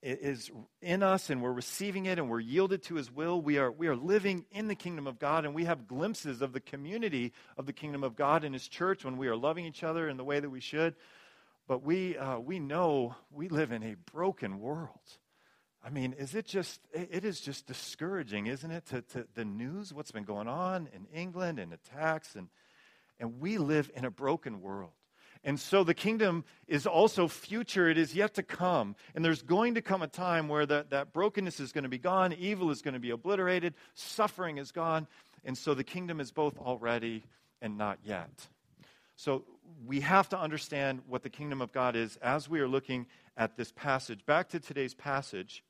is 0.03 0.51
in 0.81 1.03
us 1.03 1.29
and 1.29 1.41
we're 1.41 1.51
receiving 1.51 2.05
it 2.05 2.19
and 2.19 2.29
we're 2.29 2.39
yielded 2.39 2.83
to 2.83 2.95
his 2.95 3.09
will 3.09 3.41
we 3.41 3.57
are 3.57 3.71
we 3.71 3.87
are 3.87 3.95
living 3.95 4.45
in 4.51 4.67
the 4.67 4.75
kingdom 4.75 5.07
of 5.07 5.17
god 5.19 5.45
and 5.45 5.55
we 5.55 5.63
have 5.63 5.87
glimpses 5.87 6.41
of 6.41 6.51
the 6.51 6.59
community 6.59 7.31
of 7.57 7.65
the 7.65 7.71
kingdom 7.71 8.03
of 8.03 8.15
god 8.15 8.43
in 8.43 8.51
his 8.51 8.67
church 8.67 9.05
when 9.05 9.17
we 9.17 9.27
are 9.27 9.37
loving 9.37 9.65
each 9.65 9.83
other 9.83 10.09
in 10.09 10.17
the 10.17 10.23
way 10.23 10.39
that 10.39 10.49
we 10.49 10.59
should. 10.59 10.95
But 11.67 11.83
we 11.83 12.17
uh, 12.17 12.39
we 12.39 12.59
know 12.59 13.15
we 13.31 13.47
live 13.47 13.71
in 13.71 13.83
a 13.83 13.95
broken 14.11 14.59
world. 14.59 14.89
I 15.83 15.89
mean 15.91 16.13
is 16.13 16.35
it 16.35 16.45
just 16.45 16.81
it 16.91 17.23
is 17.23 17.39
just 17.39 17.65
discouraging 17.65 18.47
isn't 18.47 18.71
it 18.71 18.85
to, 18.87 19.01
to 19.13 19.27
the 19.33 19.45
news 19.45 19.93
what's 19.93 20.11
been 20.11 20.25
going 20.25 20.49
on 20.49 20.89
in 20.93 21.05
england 21.17 21.57
and 21.57 21.71
attacks 21.71 22.35
and 22.35 22.49
and 23.17 23.39
we 23.39 23.57
live 23.57 23.89
in 23.95 24.03
a 24.03 24.11
broken 24.11 24.61
world 24.61 24.91
and 25.43 25.59
so 25.59 25.83
the 25.83 25.93
kingdom 25.93 26.43
is 26.67 26.85
also 26.85 27.27
future. 27.27 27.89
It 27.89 27.97
is 27.97 28.13
yet 28.13 28.33
to 28.35 28.43
come. 28.43 28.95
And 29.15 29.23
there's 29.23 29.41
going 29.41 29.75
to 29.75 29.81
come 29.81 30.01
a 30.01 30.07
time 30.07 30.49
where 30.49 30.65
that, 30.65 30.89
that 30.89 31.13
brokenness 31.13 31.59
is 31.59 31.71
going 31.71 31.85
to 31.85 31.89
be 31.89 31.97
gone, 31.97 32.33
evil 32.33 32.71
is 32.71 32.81
going 32.81 32.93
to 32.93 32.99
be 32.99 33.11
obliterated, 33.11 33.73
suffering 33.93 34.57
is 34.57 34.71
gone. 34.71 35.07
And 35.45 35.57
so 35.57 35.73
the 35.73 35.83
kingdom 35.83 36.19
is 36.19 36.31
both 36.31 36.57
already 36.57 37.23
and 37.61 37.77
not 37.77 37.99
yet. 38.03 38.29
So 39.15 39.45
we 39.85 40.01
have 40.01 40.27
to 40.29 40.39
understand 40.39 41.01
what 41.07 41.23
the 41.23 41.29
kingdom 41.29 41.61
of 41.61 41.71
God 41.71 41.95
is 41.95 42.17
as 42.17 42.49
we 42.49 42.59
are 42.59 42.67
looking 42.67 43.05
at 43.37 43.55
this 43.55 43.71
passage. 43.71 44.25
Back 44.25 44.49
to 44.49 44.59
today's 44.59 44.93
passage. 44.93 45.63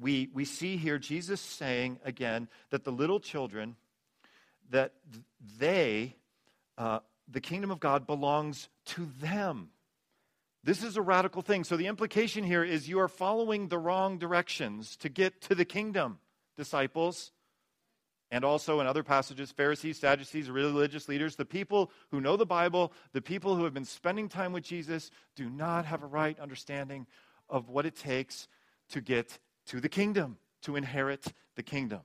We, 0.00 0.28
we 0.34 0.44
see 0.44 0.76
here 0.76 0.98
Jesus 0.98 1.40
saying 1.40 2.00
again 2.04 2.48
that 2.70 2.84
the 2.84 2.90
little 2.90 3.20
children, 3.20 3.76
that 4.70 4.94
they 5.58 6.16
uh, 6.76 6.98
the 7.28 7.40
kingdom 7.40 7.70
of 7.70 7.80
God 7.80 8.06
belongs 8.06 8.68
to 8.86 9.08
them. 9.20 9.70
This 10.62 10.82
is 10.82 10.96
a 10.96 11.02
radical 11.02 11.42
thing. 11.42 11.64
So 11.64 11.76
the 11.76 11.86
implication 11.86 12.42
here 12.42 12.64
is 12.64 12.88
you 12.88 12.98
are 12.98 13.08
following 13.08 13.68
the 13.68 13.78
wrong 13.78 14.18
directions 14.18 14.96
to 14.96 15.08
get 15.08 15.40
to 15.42 15.54
the 15.54 15.64
kingdom, 15.64 16.18
disciples. 16.56 17.30
And 18.32 18.44
also 18.44 18.80
in 18.80 18.88
other 18.88 19.04
passages, 19.04 19.52
Pharisees, 19.52 20.00
Sadducees, 20.00 20.50
religious 20.50 21.08
leaders, 21.08 21.36
the 21.36 21.44
people 21.44 21.92
who 22.10 22.20
know 22.20 22.36
the 22.36 22.46
Bible, 22.46 22.92
the 23.12 23.22
people 23.22 23.54
who 23.54 23.62
have 23.62 23.74
been 23.74 23.84
spending 23.84 24.28
time 24.28 24.52
with 24.52 24.64
Jesus, 24.64 25.12
do 25.36 25.48
not 25.48 25.86
have 25.86 26.02
a 26.02 26.06
right 26.06 26.38
understanding 26.40 27.06
of 27.48 27.68
what 27.68 27.86
it 27.86 27.94
takes 27.94 28.48
to 28.90 29.00
get 29.00 29.38
to 29.66 29.80
the 29.80 29.88
kingdom, 29.88 30.38
to 30.62 30.74
inherit 30.74 31.32
the 31.54 31.62
kingdom. 31.62 32.00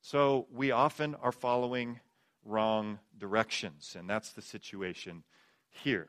So 0.00 0.48
we 0.52 0.72
often 0.72 1.14
are 1.14 1.30
following 1.30 2.00
wrong 2.44 2.98
directions, 3.18 3.96
and 3.98 4.08
that's 4.08 4.30
the 4.32 4.42
situation 4.42 5.22
here. 5.68 6.08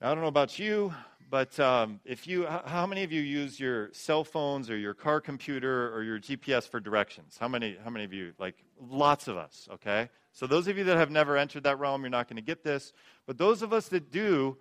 Now, 0.00 0.10
I 0.10 0.14
don't 0.14 0.22
know 0.22 0.28
about 0.28 0.58
you, 0.58 0.92
but 1.30 1.58
um, 1.58 2.00
if 2.04 2.26
you, 2.26 2.46
how 2.46 2.86
many 2.86 3.02
of 3.02 3.10
you 3.10 3.20
use 3.20 3.58
your 3.58 3.90
cell 3.92 4.24
phones 4.24 4.70
or 4.70 4.76
your 4.76 4.94
car 4.94 5.20
computer 5.20 5.92
or 5.94 6.02
your 6.02 6.20
GPS 6.20 6.68
for 6.68 6.80
directions? 6.80 7.36
How 7.40 7.48
many, 7.48 7.76
how 7.82 7.90
many 7.90 8.04
of 8.04 8.12
you? 8.12 8.32
Like 8.38 8.56
lots 8.80 9.26
of 9.26 9.36
us, 9.36 9.68
okay? 9.72 10.08
So 10.32 10.46
those 10.46 10.68
of 10.68 10.76
you 10.78 10.84
that 10.84 10.96
have 10.98 11.10
never 11.10 11.36
entered 11.36 11.64
that 11.64 11.78
realm, 11.78 12.02
you're 12.02 12.10
not 12.10 12.28
going 12.28 12.36
to 12.36 12.42
get 12.42 12.62
this. 12.62 12.92
But 13.26 13.38
those 13.38 13.62
of 13.62 13.72
us 13.72 13.88
that 13.88 14.12
do, 14.12 14.58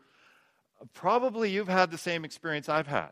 probably 0.94 1.52
you've 1.52 1.68
had 1.68 1.92
the 1.92 1.98
same 1.98 2.26
experience 2.26 2.70
I've 2.70 2.88
had, 2.88 3.12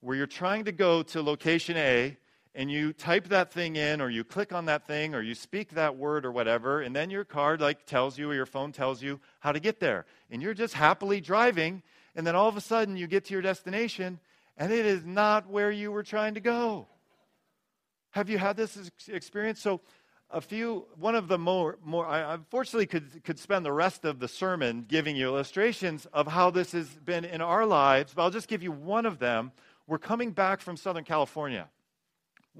where 0.00 0.16
you're 0.16 0.26
trying 0.26 0.64
to 0.64 0.72
go 0.72 1.02
to 1.04 1.22
location 1.22 1.76
A 1.76 2.16
and 2.54 2.70
you 2.70 2.92
type 2.92 3.28
that 3.28 3.52
thing 3.52 3.76
in 3.76 4.00
or 4.00 4.10
you 4.10 4.24
click 4.24 4.52
on 4.52 4.66
that 4.66 4.86
thing 4.86 5.14
or 5.14 5.22
you 5.22 5.34
speak 5.34 5.70
that 5.70 5.96
word 5.96 6.24
or 6.24 6.32
whatever 6.32 6.80
and 6.80 6.94
then 6.94 7.10
your 7.10 7.24
card 7.24 7.60
like 7.60 7.86
tells 7.86 8.18
you 8.18 8.30
or 8.30 8.34
your 8.34 8.46
phone 8.46 8.72
tells 8.72 9.02
you 9.02 9.20
how 9.38 9.52
to 9.52 9.60
get 9.60 9.80
there. 9.80 10.04
And 10.30 10.42
you're 10.42 10.54
just 10.54 10.74
happily 10.74 11.20
driving 11.20 11.82
and 12.16 12.26
then 12.26 12.34
all 12.34 12.48
of 12.48 12.56
a 12.56 12.60
sudden 12.60 12.96
you 12.96 13.06
get 13.06 13.26
to 13.26 13.32
your 13.32 13.42
destination 13.42 14.18
and 14.56 14.72
it 14.72 14.84
is 14.84 15.04
not 15.04 15.48
where 15.48 15.70
you 15.70 15.92
were 15.92 16.02
trying 16.02 16.34
to 16.34 16.40
go. 16.40 16.86
Have 18.10 18.28
you 18.28 18.38
had 18.38 18.56
this 18.56 18.90
experience? 19.08 19.60
So 19.60 19.80
a 20.32 20.40
few 20.40 20.86
one 20.96 21.16
of 21.16 21.26
the 21.26 21.38
more 21.38 21.76
more 21.84 22.06
i 22.06 22.34
unfortunately 22.34 22.86
could 22.86 23.24
could 23.24 23.36
spend 23.36 23.66
the 23.66 23.72
rest 23.72 24.04
of 24.04 24.20
the 24.20 24.28
sermon 24.28 24.84
giving 24.86 25.16
you 25.16 25.26
illustrations 25.26 26.06
of 26.12 26.28
how 26.28 26.50
this 26.50 26.70
has 26.70 26.86
been 27.04 27.24
in 27.24 27.40
our 27.40 27.66
lives 27.66 28.12
but 28.14 28.22
i'll 28.22 28.30
just 28.30 28.46
give 28.46 28.62
you 28.62 28.70
one 28.70 29.06
of 29.06 29.18
them. 29.18 29.50
We're 29.88 29.98
coming 29.98 30.30
back 30.30 30.60
from 30.60 30.76
southern 30.76 31.02
california 31.02 31.68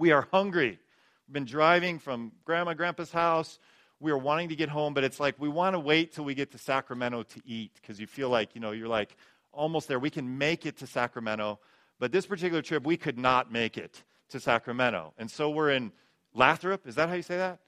we 0.00 0.12
are 0.12 0.26
hungry. 0.32 0.78
We've 1.28 1.34
been 1.34 1.44
driving 1.44 1.98
from 1.98 2.32
grandma, 2.46 2.72
grandpa's 2.72 3.12
house. 3.12 3.58
We 4.00 4.10
are 4.10 4.18
wanting 4.18 4.48
to 4.48 4.56
get 4.56 4.70
home, 4.70 4.94
but 4.94 5.04
it's 5.04 5.20
like 5.20 5.34
we 5.38 5.50
want 5.50 5.74
to 5.74 5.78
wait 5.78 6.14
till 6.14 6.24
we 6.24 6.34
get 6.34 6.50
to 6.52 6.58
Sacramento 6.58 7.24
to 7.24 7.40
eat 7.44 7.72
because 7.74 8.00
you 8.00 8.06
feel 8.06 8.30
like, 8.30 8.54
you 8.54 8.62
know, 8.62 8.70
you're 8.70 8.88
like 8.88 9.14
almost 9.52 9.88
there. 9.88 9.98
We 9.98 10.08
can 10.08 10.38
make 10.38 10.64
it 10.64 10.78
to 10.78 10.86
Sacramento, 10.86 11.60
but 11.98 12.12
this 12.12 12.24
particular 12.24 12.62
trip, 12.62 12.86
we 12.86 12.96
could 12.96 13.18
not 13.18 13.52
make 13.52 13.76
it 13.76 14.02
to 14.30 14.40
Sacramento. 14.40 15.12
And 15.18 15.30
so 15.30 15.50
we're 15.50 15.70
in 15.70 15.92
Lathrop. 16.34 16.86
Is 16.86 16.94
that 16.94 17.10
how 17.10 17.14
you 17.14 17.22
say 17.22 17.36
that? 17.36 17.58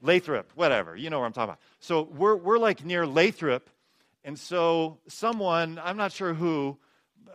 Lathrop, 0.00 0.52
whatever. 0.54 0.94
You 0.94 1.10
know 1.10 1.18
what 1.18 1.26
I'm 1.26 1.32
talking 1.32 1.50
about. 1.50 1.60
So 1.80 2.02
we're, 2.02 2.36
we're 2.36 2.58
like 2.58 2.84
near 2.84 3.06
Lathrop. 3.06 3.68
And 4.24 4.38
so 4.38 4.98
someone, 5.08 5.80
I'm 5.82 5.96
not 5.96 6.12
sure 6.12 6.32
who, 6.32 6.78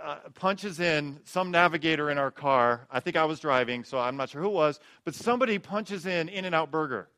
uh, 0.02 0.18
punches 0.34 0.80
in 0.80 1.20
some 1.24 1.52
navigator 1.52 2.10
in 2.10 2.18
our 2.18 2.32
car. 2.32 2.88
I 2.92 3.00
think 3.00 3.16
I 3.16 3.26
was 3.26 3.40
driving, 3.40 3.84
so 3.84 4.00
I'm 4.00 4.18
not 4.18 4.30
sure 4.30 4.42
who 4.42 4.48
it 4.48 4.54
was, 4.54 4.80
but 5.04 5.16
somebody 5.16 5.60
punches 5.60 6.06
in 6.06 6.30
In 6.30 6.46
N 6.46 6.54
Out 6.54 6.72
Burger. 6.72 7.10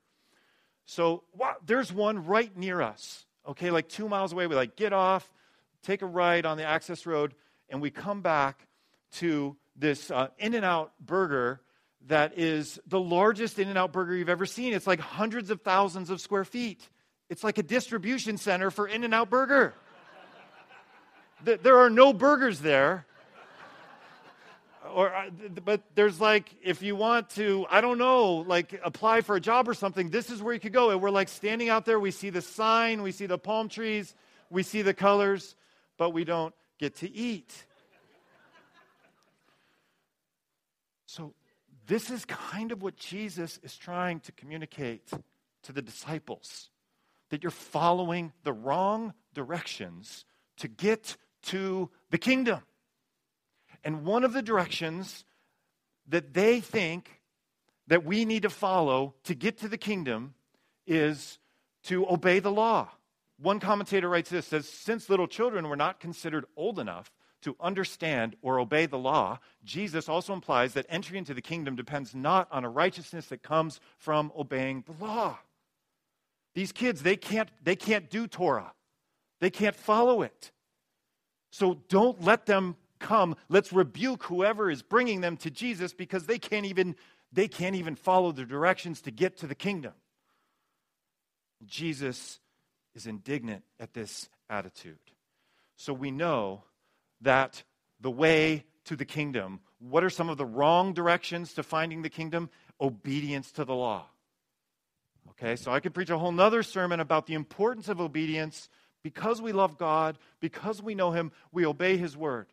So 0.86 1.24
wow, 1.36 1.56
there's 1.66 1.94
one 1.94 2.26
right 2.26 2.56
near 2.58 2.82
us. 2.82 3.26
Okay, 3.48 3.72
like 3.72 3.90
two 3.90 4.10
miles 4.10 4.34
away. 4.34 4.48
We 4.48 4.56
like 4.56 4.76
get 4.76 4.94
off, 4.94 5.32
take 5.84 6.02
a 6.02 6.06
ride 6.06 6.46
on 6.46 6.58
the 6.58 6.66
access 6.66 7.06
road, 7.06 7.34
and 7.70 7.82
we 7.82 7.90
come 7.92 8.22
back 8.22 8.68
to 9.14 9.56
this 9.76 10.12
uh, 10.12 10.28
In 10.38 10.56
N 10.56 10.64
Out 10.64 10.92
Burger 11.00 11.62
that 12.08 12.38
is 12.38 12.80
the 12.88 13.00
largest 13.00 13.60
In 13.60 13.68
N 13.68 13.78
Out 13.78 13.92
Burger 13.92 14.16
you've 14.16 14.30
ever 14.30 14.46
seen. 14.46 14.74
It's 14.74 14.88
like 14.88 15.00
hundreds 15.00 15.50
of 15.50 15.62
thousands 15.62 16.10
of 16.10 16.22
square 16.22 16.46
feet. 16.46 16.88
It's 17.30 17.44
like 17.44 17.58
a 17.58 17.64
distribution 17.64 18.38
center 18.38 18.72
for 18.72 18.88
In 18.88 19.04
N 19.04 19.14
Out 19.14 19.30
Burger 19.30 19.74
there 21.44 21.80
are 21.80 21.90
no 21.90 22.14
burgers 22.14 22.60
there. 22.60 23.06
Or, 24.94 25.14
uh, 25.14 25.30
but 25.64 25.84
there's 25.94 26.20
like, 26.20 26.56
if 26.64 26.82
you 26.82 26.96
want 26.96 27.30
to, 27.32 27.66
I 27.70 27.82
don't 27.82 27.98
know, 27.98 28.38
like 28.38 28.80
apply 28.84 29.22
for 29.22 29.36
a 29.36 29.40
job 29.40 29.70
or 29.70 29.74
something, 29.74 30.10
this 30.10 30.30
is 30.30 30.42
where 30.42 30.54
you 30.54 30.60
could 30.60 30.74
go. 30.74 30.90
And 30.90 31.02
we're 31.02 31.12
like 31.12 31.30
standing 31.30 31.70
out 31.70 31.86
there, 31.86 32.00
we 32.00 32.12
see 32.12 32.30
the 32.30 32.42
sign, 32.42 33.02
we 33.02 33.12
see 33.12 33.26
the 33.26 33.38
palm 33.38 33.70
trees, 33.70 34.16
we 34.50 34.64
see 34.64 34.82
the 34.82 34.94
colors, 34.94 35.56
but 35.98 36.12
we 36.12 36.24
don't 36.24 36.56
get 36.80 36.96
to 36.98 37.12
eat. 37.12 37.66
So, 41.06 41.34
this 41.86 42.12
is 42.12 42.24
kind 42.26 42.72
of 42.72 42.84
what 42.84 42.96
Jesus 42.96 43.60
is 43.64 43.76
trying 43.76 44.20
to 44.22 44.32
communicate 44.32 45.10
to 45.64 45.72
the 45.72 45.82
disciples 45.82 46.70
that 47.30 47.44
you're 47.44 47.52
following 47.52 48.32
the 48.44 48.54
wrong 48.54 49.14
directions 49.34 50.26
to 50.58 50.68
get 50.68 51.18
to 51.44 51.90
the 52.10 52.18
kingdom. 52.18 52.62
And 53.84 54.06
one 54.06 54.24
of 54.24 54.34
the 54.34 54.42
directions 54.42 55.24
that 56.08 56.34
they 56.34 56.60
think 56.60 57.22
that 57.88 58.06
we 58.06 58.26
need 58.26 58.44
to 58.44 58.50
follow 58.50 59.16
to 59.24 59.34
get 59.34 59.58
to 59.60 59.68
the 59.68 59.78
kingdom 59.78 60.34
is 60.86 61.40
to 61.84 62.08
obey 62.10 62.40
the 62.40 62.52
law. 62.52 62.90
One 63.42 63.60
commentator 63.60 64.10
writes 64.10 64.30
this 64.30 64.48
says 64.48 64.68
since 64.68 65.10
little 65.10 65.28
children 65.28 65.70
were 65.70 65.78
not 65.78 66.00
considered 66.00 66.46
old 66.58 66.78
enough 66.80 67.12
to 67.42 67.56
understand 67.60 68.36
or 68.42 68.60
obey 68.60 68.86
the 68.86 68.98
law, 68.98 69.40
Jesus 69.64 70.10
also 70.10 70.34
implies 70.34 70.74
that 70.74 70.86
entry 70.90 71.18
into 71.18 71.34
the 71.34 71.42
kingdom 71.42 71.76
depends 71.76 72.14
not 72.14 72.50
on 72.52 72.66
a 72.66 72.70
righteousness 72.70 73.28
that 73.28 73.42
comes 73.42 73.80
from 73.98 74.32
obeying 74.38 74.84
the 74.86 75.06
law. 75.06 75.40
These 76.54 76.72
kids, 76.74 77.02
they 77.02 77.16
can't, 77.16 77.50
they 77.64 77.76
can't 77.76 78.10
do 78.10 78.28
Torah. 78.28 78.74
They 79.40 79.50
can't 79.50 79.76
follow 79.76 80.22
it. 80.22 80.52
So 81.52 81.82
don't 81.90 82.24
let 82.24 82.46
them 82.46 82.76
come. 83.00 83.36
Let's 83.48 83.74
rebuke 83.74 84.24
whoever 84.24 84.70
is 84.70 84.82
bringing 84.82 85.22
them 85.22 85.38
to 85.38 85.50
Jesus 85.50 85.94
because 85.94 86.26
they 86.26 86.40
can't 86.40 86.66
even 86.66 86.96
they 87.32 87.48
can't 87.48 87.76
even 87.76 87.96
follow 87.96 88.32
the 88.32 88.46
directions 88.46 89.02
to 89.02 89.12
get 89.12 89.38
to 89.38 89.48
the 89.48 89.56
kingdom. 89.56 89.94
Jesus 91.66 92.40
is 92.96 93.06
indignant 93.06 93.64
at 93.80 93.94
this 93.94 94.30
attitude. 94.50 94.98
So 95.76 95.94
we 95.94 96.12
know 96.12 96.64
that 97.22 97.64
the 98.02 98.12
way 98.12 98.66
to 98.86 98.96
the 98.96 99.06
kingdom, 99.06 99.60
what 99.80 100.04
are 100.04 100.10
some 100.10 100.30
of 100.30 100.38
the 100.38 100.46
wrong 100.46 100.94
directions 100.94 101.54
to 101.54 101.64
finding 101.64 102.02
the 102.02 102.10
kingdom? 102.10 102.50
Obedience 102.82 103.52
to 103.54 103.66
the 103.66 103.76
law. 103.76 104.06
Okay, 105.32 105.56
so 105.56 105.72
I 105.72 105.80
could 105.80 105.94
preach 105.94 106.10
a 106.10 106.18
whole 106.18 106.32
nother 106.32 106.64
sermon 106.64 107.00
about 107.00 107.28
the 107.28 107.34
importance 107.34 107.88
of 107.88 108.02
obedience 108.02 108.70
because 109.04 109.42
we 109.42 109.52
love 109.52 109.78
God, 109.78 110.18
because 110.40 110.82
we 110.82 110.96
know 110.96 111.12
Him, 111.12 111.32
we 111.52 111.66
obey 111.66 111.98
His 111.98 112.16
word. 112.18 112.48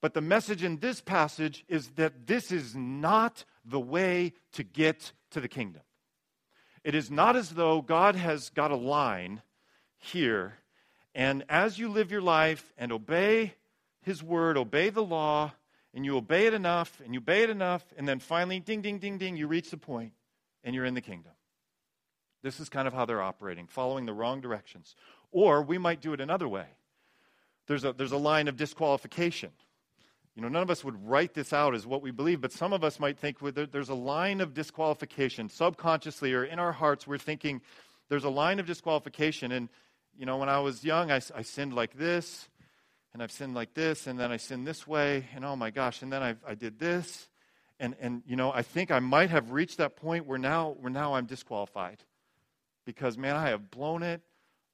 But 0.00 0.14
the 0.14 0.20
message 0.20 0.64
in 0.64 0.78
this 0.78 1.00
passage 1.00 1.64
is 1.68 1.90
that 1.90 2.26
this 2.26 2.50
is 2.50 2.74
not 2.74 3.44
the 3.64 3.80
way 3.80 4.32
to 4.52 4.62
get 4.62 5.12
to 5.30 5.40
the 5.40 5.48
kingdom. 5.48 5.82
It 6.82 6.94
is 6.94 7.10
not 7.10 7.36
as 7.36 7.50
though 7.50 7.82
God 7.82 8.16
has 8.16 8.48
got 8.48 8.70
a 8.70 8.76
line 8.76 9.42
here, 9.98 10.54
and 11.14 11.44
as 11.48 11.78
you 11.78 11.90
live 11.90 12.10
your 12.10 12.22
life 12.22 12.72
and 12.78 12.90
obey 12.92 13.54
His 14.02 14.22
word, 14.22 14.56
obey 14.56 14.88
the 14.88 15.02
law, 15.02 15.52
and 15.92 16.04
you 16.04 16.16
obey 16.16 16.46
it 16.46 16.54
enough, 16.54 17.02
and 17.04 17.12
you 17.12 17.20
obey 17.20 17.42
it 17.42 17.50
enough, 17.50 17.84
and 17.98 18.08
then 18.08 18.20
finally, 18.20 18.60
ding, 18.60 18.80
ding, 18.80 18.98
ding, 18.98 19.18
ding, 19.18 19.36
you 19.36 19.46
reach 19.46 19.70
the 19.70 19.76
point, 19.76 20.12
and 20.64 20.74
you're 20.74 20.86
in 20.86 20.94
the 20.94 21.00
kingdom. 21.00 21.32
This 22.42 22.60
is 22.60 22.70
kind 22.70 22.88
of 22.88 22.94
how 22.94 23.04
they're 23.04 23.20
operating, 23.20 23.66
following 23.66 24.06
the 24.06 24.14
wrong 24.14 24.40
directions. 24.40 24.94
Or 25.32 25.62
we 25.62 25.78
might 25.78 26.00
do 26.00 26.12
it 26.12 26.20
another 26.20 26.48
way. 26.48 26.66
There's 27.66 27.84
a, 27.84 27.92
there's 27.92 28.12
a 28.12 28.16
line 28.16 28.48
of 28.48 28.56
disqualification. 28.56 29.50
You 30.34 30.42
know, 30.42 30.48
none 30.48 30.62
of 30.62 30.70
us 30.70 30.84
would 30.84 31.06
write 31.06 31.34
this 31.34 31.52
out 31.52 31.74
as 31.74 31.86
what 31.86 32.02
we 32.02 32.10
believe, 32.10 32.40
but 32.40 32.52
some 32.52 32.72
of 32.72 32.82
us 32.82 32.98
might 32.98 33.18
think 33.18 33.42
well, 33.42 33.52
there's 33.52 33.88
a 33.88 33.94
line 33.94 34.40
of 34.40 34.54
disqualification. 34.54 35.48
Subconsciously 35.48 36.32
or 36.32 36.44
in 36.44 36.58
our 36.58 36.72
hearts, 36.72 37.06
we're 37.06 37.18
thinking 37.18 37.60
there's 38.08 38.24
a 38.24 38.30
line 38.30 38.58
of 38.58 38.66
disqualification. 38.66 39.52
And, 39.52 39.68
you 40.16 40.26
know, 40.26 40.36
when 40.36 40.48
I 40.48 40.60
was 40.60 40.84
young, 40.84 41.10
I, 41.10 41.20
I 41.34 41.42
sinned 41.42 41.74
like 41.74 41.94
this, 41.96 42.48
and 43.12 43.22
I've 43.22 43.32
sinned 43.32 43.54
like 43.54 43.74
this, 43.74 44.06
and 44.06 44.18
then 44.18 44.32
I 44.32 44.36
sinned 44.36 44.66
this 44.66 44.86
way, 44.86 45.26
and 45.34 45.44
oh 45.44 45.56
my 45.56 45.70
gosh, 45.70 46.02
and 46.02 46.12
then 46.12 46.22
I, 46.22 46.36
I 46.46 46.54
did 46.54 46.78
this. 46.78 47.28
And, 47.78 47.96
and, 48.00 48.22
you 48.26 48.36
know, 48.36 48.52
I 48.52 48.62
think 48.62 48.90
I 48.90 48.98
might 48.98 49.30
have 49.30 49.52
reached 49.52 49.78
that 49.78 49.96
point 49.96 50.26
where 50.26 50.38
now, 50.38 50.76
where 50.80 50.92
now 50.92 51.14
I'm 51.14 51.26
disqualified. 51.26 52.02
Because, 52.84 53.16
man, 53.16 53.36
I 53.36 53.48
have 53.48 53.70
blown 53.70 54.02
it 54.02 54.22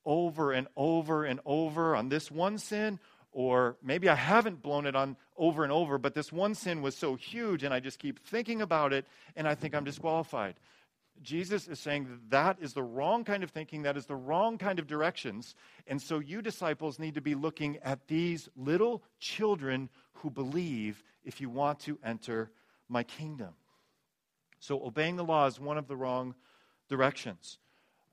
over 0.07 0.53
and 0.53 0.69
over 0.77 1.25
and 1.25 1.41
over 1.45 1.95
on 1.95 2.09
this 2.09 2.31
one 2.31 2.57
sin, 2.57 2.99
or 3.33 3.77
maybe 3.83 4.09
I 4.09 4.15
haven't 4.15 4.63
blown 4.63 4.87
it 4.87 4.97
on 4.97 5.17
over 5.37 5.65
and 5.65 5.73
over, 5.73 5.99
but 5.99 6.15
this 6.15 6.33
one 6.33 6.55
sin 6.55 6.81
was 6.81 6.97
so 6.97 7.17
huge 7.17 7.65
and 7.65 7.75
I 7.75 7.81
just 7.81 7.99
keep 7.99 8.25
thinking 8.27 8.63
about 8.63 8.95
it 8.95 9.05
and 9.35 9.47
I 9.47 9.55
think 9.55 9.75
I'm 9.75 9.85
disqualified. 9.85 10.55
Jesus 11.23 11.67
is 11.67 11.81
saying 11.81 12.05
that 12.05 12.31
that 12.31 12.65
is 12.65 12.73
the 12.73 12.83
wrong 12.83 13.25
kind 13.25 13.43
of 13.43 13.51
thinking, 13.51 13.83
that 13.83 13.97
is 13.97 14.07
the 14.07 14.17
wrong 14.17 14.59
kind 14.59 14.79
of 14.79 14.87
directions. 14.87 15.55
And 15.87 16.01
so 16.01 16.19
you 16.19 16.41
disciples 16.43 16.99
need 16.99 17.15
to 17.15 17.21
be 17.21 17.35
looking 17.35 17.79
at 17.83 18.07
these 18.07 18.49
little 18.57 19.03
children 19.19 19.89
who 20.15 20.31
believe 20.31 21.03
if 21.25 21.41
you 21.41 21.51
want 21.51 21.81
to 21.81 21.99
enter 22.05 22.51
my 22.89 23.03
kingdom. 23.03 23.55
So 24.61 24.83
obeying 24.85 25.17
the 25.17 25.25
law 25.25 25.47
is 25.47 25.61
one 25.61 25.79
of 25.79 25.89
the 25.89 25.97
wrong 25.97 26.35
directions. 26.89 27.59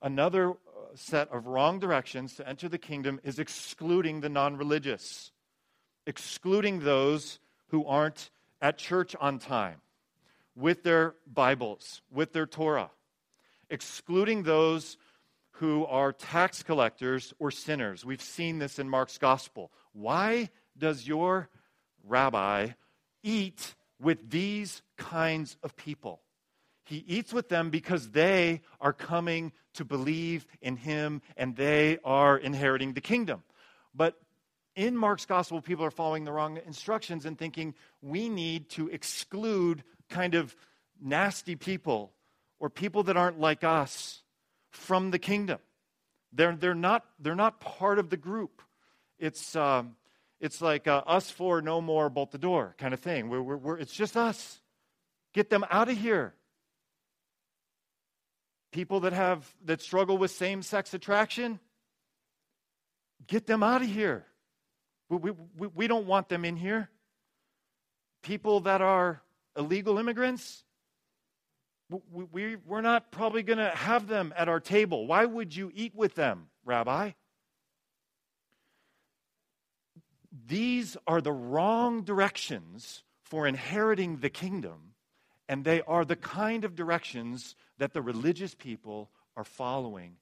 Another 0.02 0.54
set 0.96 1.30
of 1.32 1.48
wrong 1.48 1.80
directions 1.80 2.36
to 2.36 2.48
enter 2.48 2.70
the 2.70 2.78
kingdom 2.78 3.20
is 3.24 3.40
excluding 3.40 4.22
the 4.22 4.30
non 4.30 4.58
religious, 4.58 5.32
excluding 6.06 6.80
those 6.80 7.40
who 7.68 7.86
aren't 7.86 8.30
at 8.62 8.78
church 8.78 9.16
on 9.20 9.40
time 9.40 9.82
with 10.56 10.84
their 10.84 11.16
Bibles, 11.32 12.02
with 12.12 12.34
their 12.34 12.46
Torah, 12.46 12.92
excluding 13.70 14.44
those 14.44 14.98
who 15.58 15.86
are 15.86 16.12
tax 16.12 16.64
collectors 16.64 17.34
or 17.40 17.52
sinners. 17.52 18.04
We've 18.04 18.22
seen 18.22 18.60
this 18.60 18.80
in 18.80 18.90
Mark's 18.90 19.18
gospel. 19.18 19.72
Why 19.94 20.50
does 20.78 21.08
your 21.08 21.50
rabbi 22.04 22.70
eat 23.22 23.76
with 24.00 24.30
these 24.30 24.82
kinds 24.98 25.58
of 25.64 25.76
people? 25.76 26.23
He 26.86 27.04
eats 27.08 27.32
with 27.34 27.50
them 27.50 27.70
because 27.70 28.10
they 28.10 28.62
are 28.82 28.94
coming 28.94 29.54
to 29.76 29.86
believe 29.86 30.46
in 30.62 30.76
him 30.76 31.22
and 31.38 31.56
they 31.56 31.98
are 32.04 32.38
inheriting 32.38 32.94
the 32.94 33.02
kingdom. 33.02 33.44
But 33.96 34.20
in 34.76 34.98
Mark's 34.98 35.26
gospel, 35.26 35.62
people 35.62 35.86
are 35.86 35.92
following 35.92 36.26
the 36.26 36.32
wrong 36.32 36.60
instructions 36.66 37.26
and 37.26 37.38
thinking 37.38 37.74
we 38.02 38.28
need 38.28 38.70
to 38.72 38.90
exclude 38.90 39.84
kind 40.10 40.36
of 40.36 40.56
nasty 41.02 41.56
people 41.56 42.12
or 42.60 42.70
people 42.70 43.04
that 43.04 43.18
aren't 43.18 43.40
like 43.40 43.64
us 43.64 44.22
from 44.72 45.12
the 45.12 45.20
kingdom. 45.20 45.60
They're, 46.32 46.56
they're, 46.56 46.76
not, 46.76 47.06
they're 47.20 47.36
not 47.36 47.60
part 47.60 48.00
of 48.00 48.10
the 48.10 48.18
group. 48.18 48.62
It's, 49.20 49.56
um, 49.56 49.96
it's 50.40 50.62
like 50.62 50.88
uh, 50.88 51.04
us 51.06 51.30
four, 51.30 51.62
no 51.62 51.80
more, 51.80 52.10
bolt 52.10 52.32
the 52.32 52.38
door 52.38 52.76
kind 52.78 52.94
of 52.94 53.00
thing. 53.00 53.30
We're, 53.30 53.42
we're, 53.42 53.58
we're, 53.58 53.78
it's 53.78 53.94
just 53.94 54.18
us. 54.18 54.60
Get 55.34 55.50
them 55.50 55.66
out 55.70 55.90
of 55.90 55.98
here. 55.98 56.34
People 58.74 59.02
that 59.02 59.14
have 59.14 59.50
that 59.66 59.82
struggle 59.82 60.18
with 60.18 60.32
same-sex 60.32 60.94
attraction, 60.94 61.60
get 63.28 63.46
them 63.48 63.64
out 63.64 63.82
of 63.84 63.88
here. 63.88 64.26
We, 65.10 65.32
we, 65.56 65.68
we 65.68 65.88
don't 65.88 66.08
want 66.08 66.28
them 66.28 66.44
in 66.44 66.58
here. 66.58 66.90
People 68.24 68.62
that 68.62 68.82
are 68.82 69.22
illegal 69.56 70.00
immigrants, 70.00 70.64
we, 72.12 72.26
we, 72.32 72.56
we're 72.66 72.82
not 72.82 73.12
probably 73.12 73.44
going 73.44 73.60
to 73.60 73.70
have 73.70 74.08
them 74.08 74.34
at 74.36 74.50
our 74.50 74.60
table. 74.60 75.06
Why 75.06 75.24
would 75.24 75.56
you 75.56 75.72
eat 75.76 75.94
with 75.94 76.16
them, 76.16 76.48
Rabbi? 76.66 77.12
These 80.48 80.98
are 81.06 81.22
the 81.22 81.32
wrong 81.32 82.02
directions 82.02 83.04
for 83.22 83.46
inheriting 83.46 84.18
the 84.18 84.32
kingdom, 84.32 84.96
and 85.48 85.64
they 85.64 85.82
are 85.84 86.06
the 86.06 86.16
kind 86.16 86.66
of 86.66 86.74
directions 86.74 87.56
that 87.84 87.92
the 87.92 88.02
religious 88.02 88.56
people 88.56 89.10
are 89.36 89.44
following 89.44 90.16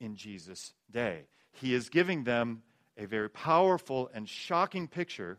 in 0.00 0.16
Jesus' 0.16 0.74
day. 0.90 1.20
He 1.52 1.72
is 1.72 1.88
giving 1.88 2.24
them 2.24 2.62
a 2.98 3.06
very 3.06 3.30
powerful 3.30 4.10
and 4.12 4.28
shocking 4.28 4.88
picture 4.88 5.38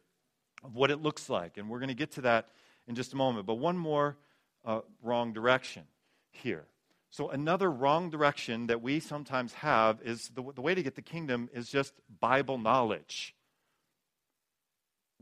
of 0.64 0.76
what 0.76 0.92
it 0.92 1.02
looks 1.02 1.30
like, 1.30 1.58
and 1.58 1.70
we're 1.70 1.80
going 1.80 1.90
to 1.90 1.94
get 1.94 2.12
to 2.12 2.22
that 2.22 2.48
in 2.88 2.96
just 2.96 3.12
a 3.12 3.18
moment. 3.18 3.46
But 3.46 3.56
one 3.56 3.78
more 3.78 4.16
uh, 4.64 4.80
wrong 5.04 5.34
direction 5.34 5.84
here. 6.32 6.64
So, 7.10 7.32
another 7.32 7.70
wrong 7.70 8.12
direction 8.12 8.68
that 8.68 8.82
we 8.82 9.02
sometimes 9.02 9.52
have 9.56 10.00
is 10.06 10.30
the, 10.34 10.44
the 10.56 10.62
way 10.62 10.74
to 10.74 10.82
get 10.82 10.96
the 10.96 11.02
kingdom 11.02 11.50
is 11.54 11.68
just 11.68 11.94
Bible 12.22 12.58
knowledge. 12.58 13.36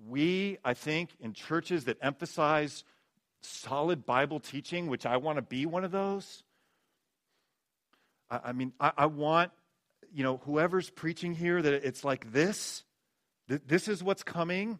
We, 0.08 0.60
I 0.64 0.76
think, 0.76 1.10
in 1.20 1.34
churches 1.34 1.86
that 1.86 1.98
emphasize 2.04 2.84
solid 3.46 4.06
Bible 4.06 4.40
teaching, 4.40 4.88
which 4.88 5.06
I 5.06 5.18
want 5.18 5.38
to 5.38 5.42
be 5.42 5.66
one 5.66 5.84
of 5.84 5.92
those. 5.92 6.44
I, 8.30 8.40
I 8.46 8.52
mean, 8.52 8.74
I, 8.80 8.92
I, 8.98 9.06
want, 9.08 9.52
you 10.14 10.24
know, 10.24 10.38
whoever's 10.46 10.90
preaching 10.90 11.34
here 11.34 11.62
that 11.62 11.74
it's 11.74 12.04
like 12.04 12.32
this. 12.32 12.84
This 13.48 13.88
is 13.88 14.04
what's 14.04 14.24
coming. 14.24 14.80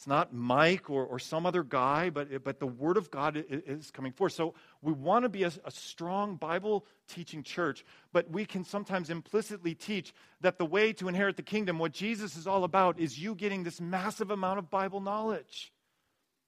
It's 0.00 0.06
not 0.06 0.32
Mike 0.32 0.88
or, 0.88 1.04
or 1.04 1.18
some 1.18 1.44
other 1.44 1.62
guy, 1.62 2.08
but, 2.08 2.42
but 2.42 2.58
the 2.58 2.66
Word 2.66 2.96
of 2.96 3.10
God 3.10 3.44
is 3.46 3.90
coming 3.90 4.12
forth. 4.12 4.32
So 4.32 4.54
we 4.80 4.94
want 4.94 5.24
to 5.24 5.28
be 5.28 5.42
a, 5.42 5.52
a 5.62 5.70
strong 5.70 6.36
Bible 6.36 6.86
teaching 7.06 7.42
church, 7.42 7.84
but 8.10 8.30
we 8.30 8.46
can 8.46 8.64
sometimes 8.64 9.10
implicitly 9.10 9.74
teach 9.74 10.14
that 10.40 10.56
the 10.56 10.64
way 10.64 10.94
to 10.94 11.08
inherit 11.08 11.36
the 11.36 11.42
kingdom, 11.42 11.78
what 11.78 11.92
Jesus 11.92 12.34
is 12.34 12.46
all 12.46 12.64
about, 12.64 12.98
is 12.98 13.18
you 13.18 13.34
getting 13.34 13.62
this 13.62 13.78
massive 13.78 14.30
amount 14.30 14.58
of 14.58 14.70
Bible 14.70 15.02
knowledge. 15.02 15.70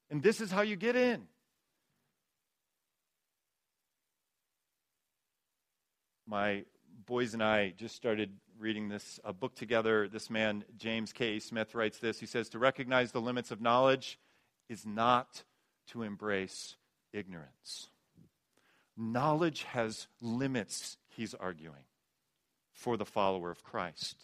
And 0.08 0.22
this 0.22 0.40
is 0.40 0.50
how 0.50 0.62
you 0.62 0.76
get 0.76 0.96
in. 0.96 1.28
My 6.32 6.64
boys 7.04 7.34
and 7.34 7.42
I 7.42 7.74
just 7.76 7.94
started 7.94 8.30
reading 8.58 8.88
this 8.88 9.20
a 9.22 9.34
book 9.34 9.54
together. 9.54 10.08
This 10.08 10.30
man, 10.30 10.64
James 10.78 11.12
K. 11.12 11.38
Smith, 11.38 11.74
writes 11.74 11.98
this. 11.98 12.18
He 12.18 12.24
says, 12.24 12.48
To 12.48 12.58
recognize 12.58 13.12
the 13.12 13.20
limits 13.20 13.50
of 13.50 13.60
knowledge 13.60 14.18
is 14.70 14.86
not 14.86 15.42
to 15.88 16.02
embrace 16.02 16.76
ignorance. 17.12 17.90
Knowledge 18.96 19.64
has 19.64 20.06
limits, 20.22 20.96
he's 21.10 21.34
arguing, 21.34 21.84
for 22.72 22.96
the 22.96 23.04
follower 23.04 23.50
of 23.50 23.62
Christ. 23.62 24.16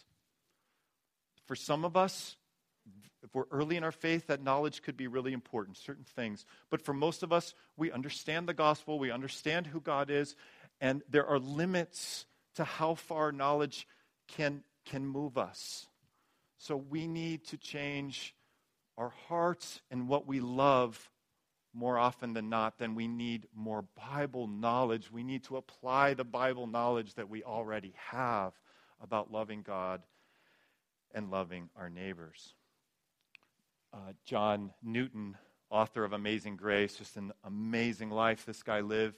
For 1.45 1.55
some 1.55 1.85
of 1.85 1.95
us, 1.95 2.37
if 3.21 3.35
we're 3.35 3.45
early 3.51 3.77
in 3.77 3.83
our 3.83 3.91
faith, 3.91 4.27
that 4.27 4.43
knowledge 4.43 4.81
could 4.81 4.97
be 4.97 5.05
really 5.05 5.33
important, 5.33 5.77
certain 5.77 6.05
things. 6.15 6.45
But 6.69 6.81
for 6.81 6.93
most 6.93 7.21
of 7.21 7.31
us, 7.31 7.53
we 7.77 7.91
understand 7.91 8.47
the 8.47 8.53
gospel, 8.55 8.97
we 8.97 9.11
understand 9.11 9.67
who 9.67 9.79
God 9.79 10.09
is, 10.09 10.35
and 10.81 11.01
there 11.09 11.25
are 11.25 11.39
limits 11.39 12.25
to 12.55 12.63
how 12.63 12.95
far 12.95 13.31
knowledge 13.31 13.87
can, 14.27 14.63
can 14.85 15.05
move 15.05 15.37
us. 15.37 15.87
So 16.57 16.75
we 16.75 17.07
need 17.07 17.45
to 17.47 17.57
change 17.57 18.35
our 18.97 19.13
hearts 19.27 19.81
and 19.89 20.07
what 20.07 20.27
we 20.27 20.39
love 20.39 21.09
more 21.73 21.97
often 21.97 22.33
than 22.33 22.49
not, 22.49 22.79
then 22.79 22.95
we 22.95 23.07
need 23.07 23.47
more 23.55 23.85
Bible 24.11 24.47
knowledge. 24.47 25.11
We 25.11 25.23
need 25.23 25.43
to 25.45 25.57
apply 25.57 26.15
the 26.15 26.23
Bible 26.23 26.67
knowledge 26.67 27.13
that 27.15 27.29
we 27.29 27.43
already 27.43 27.93
have 28.09 28.53
about 29.01 29.31
loving 29.31 29.61
God 29.61 30.01
and 31.13 31.29
loving 31.29 31.69
our 31.75 31.89
neighbors. 31.89 32.53
Uh, 33.93 34.13
John 34.25 34.71
Newton, 34.83 35.37
author 35.69 36.03
of 36.03 36.13
Amazing 36.13 36.57
Grace, 36.57 36.95
just 36.95 37.17
an 37.17 37.31
amazing 37.43 38.09
life 38.09 38.45
this 38.45 38.63
guy 38.63 38.81
lived. 38.81 39.17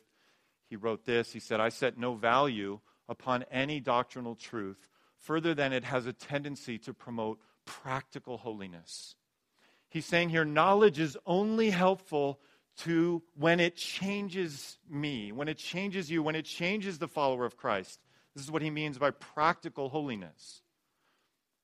He 0.71 0.77
wrote 0.77 1.03
this 1.03 1.34
He 1.34 1.41
said, 1.41 1.60
I 1.60 1.67
set 1.67 1.97
no 1.97 2.15
value 2.15 2.79
upon 3.10 3.43
any 3.51 3.81
doctrinal 3.81 4.36
truth 4.36 4.88
further 5.19 5.53
than 5.53 5.73
it 5.73 5.84
has 5.84 6.05
a 6.05 6.13
tendency 6.13 6.77
to 6.79 6.93
promote 6.93 7.39
practical 7.65 8.38
holiness. 8.38 9.15
He's 9.89 10.05
saying 10.05 10.29
here 10.29 10.45
knowledge 10.45 10.97
is 10.97 11.17
only 11.25 11.71
helpful 11.71 12.39
to 12.77 13.21
when 13.36 13.60
it 13.60 13.75
changes 13.75 14.79
me, 14.89 15.34
when 15.34 15.49
it 15.49 15.57
changes 15.57 16.10
you, 16.10 16.23
when 16.23 16.36
it 16.36 16.45
changes 16.45 16.99
the 16.99 17.10
follower 17.10 17.43
of 17.43 17.57
Christ. 17.57 17.99
This 18.34 18.45
is 18.45 18.49
what 18.49 18.62
he 18.62 18.69
means 18.69 18.97
by 18.97 19.12
practical 19.12 19.89
holiness. 19.89 20.62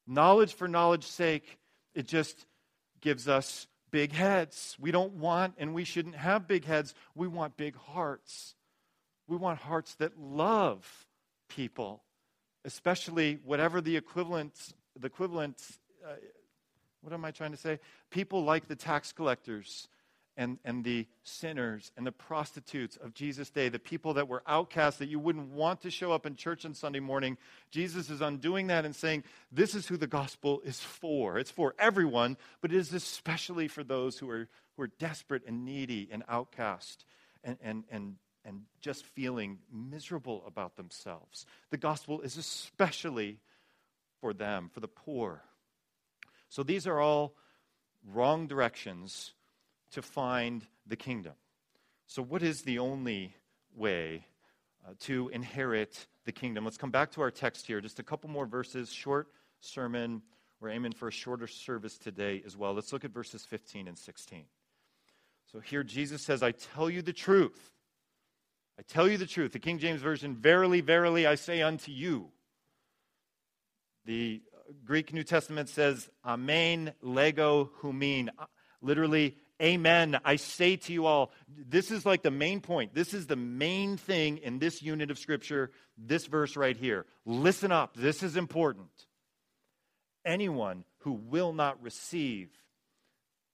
Knowledge 0.06 0.54
for 0.54 0.68
knowledge's 0.68 1.10
sake, 1.10 1.60
it 1.96 2.08
just 2.08 2.46
gives 3.00 3.30
us 3.30 3.68
big 3.90 4.12
heads. 4.12 4.76
We 4.78 4.92
don't 4.92 5.14
want 5.14 5.54
and 5.58 5.74
we 5.74 5.86
shouldn't 5.86 6.16
have 6.16 6.46
big 6.46 6.66
heads. 6.66 6.94
We 7.16 7.30
want 7.30 7.56
big 7.56 7.78
hearts. 7.78 8.54
We 9.28 9.38
want 9.38 9.60
hearts 9.60 9.96
that 9.96 10.20
love 10.20 10.86
people, 11.50 12.04
especially 12.66 13.40
whatever 13.44 13.82
the 13.82 13.98
equivalent, 13.98 14.54
the 14.98 15.08
equivalent, 15.08 15.62
uh, 16.06 16.14
what 17.02 17.14
am 17.14 17.26
I 17.26 17.32
trying 17.32 17.52
to 17.52 17.58
say? 17.58 17.80
People 18.10 18.44
like 18.44 18.68
the 18.68 18.76
tax 18.76 19.12
collectors 19.12 19.88
and, 20.38 20.60
and 20.64 20.84
the 20.84 21.08
sinners 21.24 21.92
and 21.98 22.06
the 22.06 22.12
prostitutes 22.12 22.96
of 22.96 23.14
Jesus' 23.14 23.50
day, 23.50 23.70
the 23.70 23.80
people 23.80 24.14
that 24.14 24.28
were 24.28 24.44
outcasts 24.48 25.00
that 25.00 25.10
you 25.10 25.20
wouldn't 25.20 25.50
want 25.50 25.82
to 25.82 25.90
show 25.92 26.12
up 26.12 26.26
in 26.26 26.36
church 26.36 26.64
on 26.64 26.76
Sunday 26.76 27.00
morning. 27.00 27.38
Jesus 27.72 28.10
is 28.10 28.22
undoing 28.22 28.68
that 28.68 28.86
and 28.86 28.96
saying, 28.96 29.24
This 29.52 29.74
is 29.74 29.88
who 29.88 29.98
the 29.98 30.08
gospel 30.08 30.62
is 30.64 30.80
for. 30.80 31.40
It's 31.40 31.52
for 31.52 31.74
everyone, 31.80 32.38
but 32.62 32.72
it 32.72 32.78
is 32.78 32.94
especially 32.94 33.68
for 33.68 33.84
those 33.84 34.20
who 34.20 34.30
are, 34.30 34.48
who 34.76 34.84
are 34.84 34.92
desperate 35.00 35.44
and 35.48 35.66
needy 35.66 36.08
and 36.12 36.24
outcast 36.30 37.04
and, 37.44 37.58
and, 37.62 37.84
and 37.90 38.16
and 38.48 38.62
just 38.82 39.06
feeling 39.06 39.60
miserable 39.72 40.44
about 40.48 40.78
themselves. 40.78 41.46
The 41.70 41.78
gospel 41.78 42.22
is 42.22 42.38
especially 42.38 43.40
for 44.22 44.34
them, 44.34 44.70
for 44.74 44.80
the 44.80 44.88
poor. 44.88 45.44
So 46.50 46.64
these 46.64 46.88
are 46.88 47.00
all 47.00 47.36
wrong 48.12 48.48
directions 48.48 49.34
to 49.92 50.02
find 50.02 50.66
the 50.88 50.96
kingdom. 50.96 51.34
So, 52.08 52.22
what 52.22 52.42
is 52.42 52.62
the 52.62 52.80
only 52.80 53.36
way 53.76 54.26
uh, 54.88 54.94
to 55.02 55.30
inherit 55.30 56.08
the 56.28 56.32
kingdom. 56.32 56.64
Let's 56.66 56.78
come 56.78 56.92
back 56.92 57.12
to 57.12 57.22
our 57.22 57.32
text 57.32 57.66
here. 57.68 57.82
Just 57.82 58.00
a 58.00 58.04
couple 58.04 58.30
more 58.30 58.46
verses, 58.46 58.92
short 58.92 59.30
sermon. 59.60 60.22
We're 60.60 60.70
aiming 60.70 60.94
for 60.94 61.08
a 61.08 61.12
shorter 61.12 61.48
service 61.48 61.98
today 61.98 62.44
as 62.46 62.56
well. 62.56 62.74
Let's 62.74 62.94
look 62.94 63.06
at 63.06 63.12
verses 63.12 63.44
15 63.46 63.88
and 63.88 63.98
16. 63.98 64.44
So 65.52 65.60
here 65.60 65.84
Jesus 65.84 66.22
says, 66.22 66.44
I 66.44 66.52
tell 66.52 66.90
you 66.90 67.02
the 67.02 67.14
truth. 67.14 67.72
I 68.80 68.84
tell 68.84 69.08
you 69.08 69.18
the 69.18 69.26
truth. 69.26 69.54
The 69.54 69.60
King 69.60 69.80
James 69.80 70.02
Version, 70.02 70.36
verily, 70.36 70.82
verily, 70.82 71.26
I 71.26 71.36
say 71.36 71.62
unto 71.62 71.92
you. 71.92 72.30
The 74.06 74.42
Greek 74.86 75.14
New 75.14 75.24
Testament 75.24 75.70
says, 75.70 76.10
Amen, 76.26 76.94
lego, 77.02 77.72
humin. 77.82 78.30
Uh, 78.38 78.46
literally, 78.82 79.38
Amen. 79.62 80.20
I 80.24 80.36
say 80.36 80.76
to 80.76 80.94
you 80.94 81.08
all, 81.08 81.32
this 81.48 81.90
is 81.90 82.06
like 82.06 82.22
the 82.22 82.30
main 82.30 82.62
point. 82.62 82.94
This 82.94 83.14
is 83.14 83.26
the 83.26 83.36
main 83.36 83.98
thing 83.98 84.38
in 84.38 84.60
this 84.60 84.84
unit 84.84 85.10
of 85.10 85.18
Scripture, 85.18 85.72
this 85.98 86.28
verse 86.28 86.56
right 86.56 86.78
here. 86.78 87.08
Listen 87.26 87.72
up. 87.72 87.96
This 87.96 88.22
is 88.22 88.38
important. 88.38 88.90
Anyone 90.24 90.84
who 91.00 91.14
will 91.14 91.54
not 91.54 91.82
receive 91.82 92.50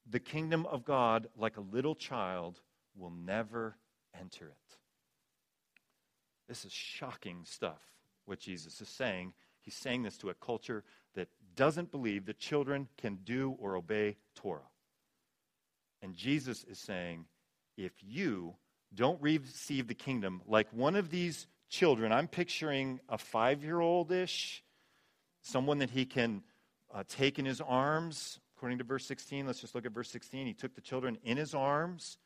the 0.09 0.19
kingdom 0.19 0.65
of 0.65 0.83
God 0.83 1.27
like 1.37 1.55
a 1.55 1.61
little 1.61 1.95
child 1.95 2.59
will 2.97 3.11
never 3.11 3.77
enter 4.19 4.47
it. 4.47 4.62
This 6.47 6.65
is 6.65 6.71
shocking 6.71 7.41
stuff, 7.45 7.81
what 8.25 8.39
Jesus 8.39 8.81
is 8.81 8.89
saying. 8.89 9.33
He's 9.61 9.75
saying 9.75 10.03
this 10.03 10.17
to 10.17 10.29
a 10.29 10.33
culture 10.33 10.83
that 11.15 11.29
doesn't 11.55 11.91
believe 11.91 12.25
that 12.25 12.39
children 12.39 12.87
can 12.97 13.19
do 13.23 13.55
or 13.59 13.75
obey 13.75 14.17
Torah. 14.35 14.61
And 16.01 16.15
Jesus 16.15 16.65
is 16.65 16.79
saying, 16.79 17.25
if 17.77 17.93
you 18.01 18.55
don't 18.93 19.21
receive 19.21 19.87
the 19.87 19.95
kingdom 19.95 20.41
like 20.45 20.67
one 20.71 20.95
of 20.95 21.09
these 21.09 21.47
children, 21.69 22.11
I'm 22.11 22.27
picturing 22.27 22.99
a 23.07 23.17
five 23.17 23.63
year 23.63 23.79
old 23.79 24.11
ish, 24.11 24.63
someone 25.41 25.79
that 25.79 25.91
he 25.91 26.05
can 26.05 26.43
uh, 26.93 27.03
take 27.07 27.39
in 27.39 27.45
his 27.45 27.61
arms. 27.61 28.39
According 28.57 28.77
to 28.79 28.83
verse 28.83 29.05
16, 29.05 29.47
let's 29.47 29.59
just 29.59 29.75
look 29.75 29.85
at 29.85 29.91
verse 29.91 30.09
16. 30.09 30.45
He 30.45 30.53
took 30.53 30.75
the 30.75 30.81
children 30.81 31.17
in 31.23 31.37
his 31.37 31.53
arms, 31.53 32.17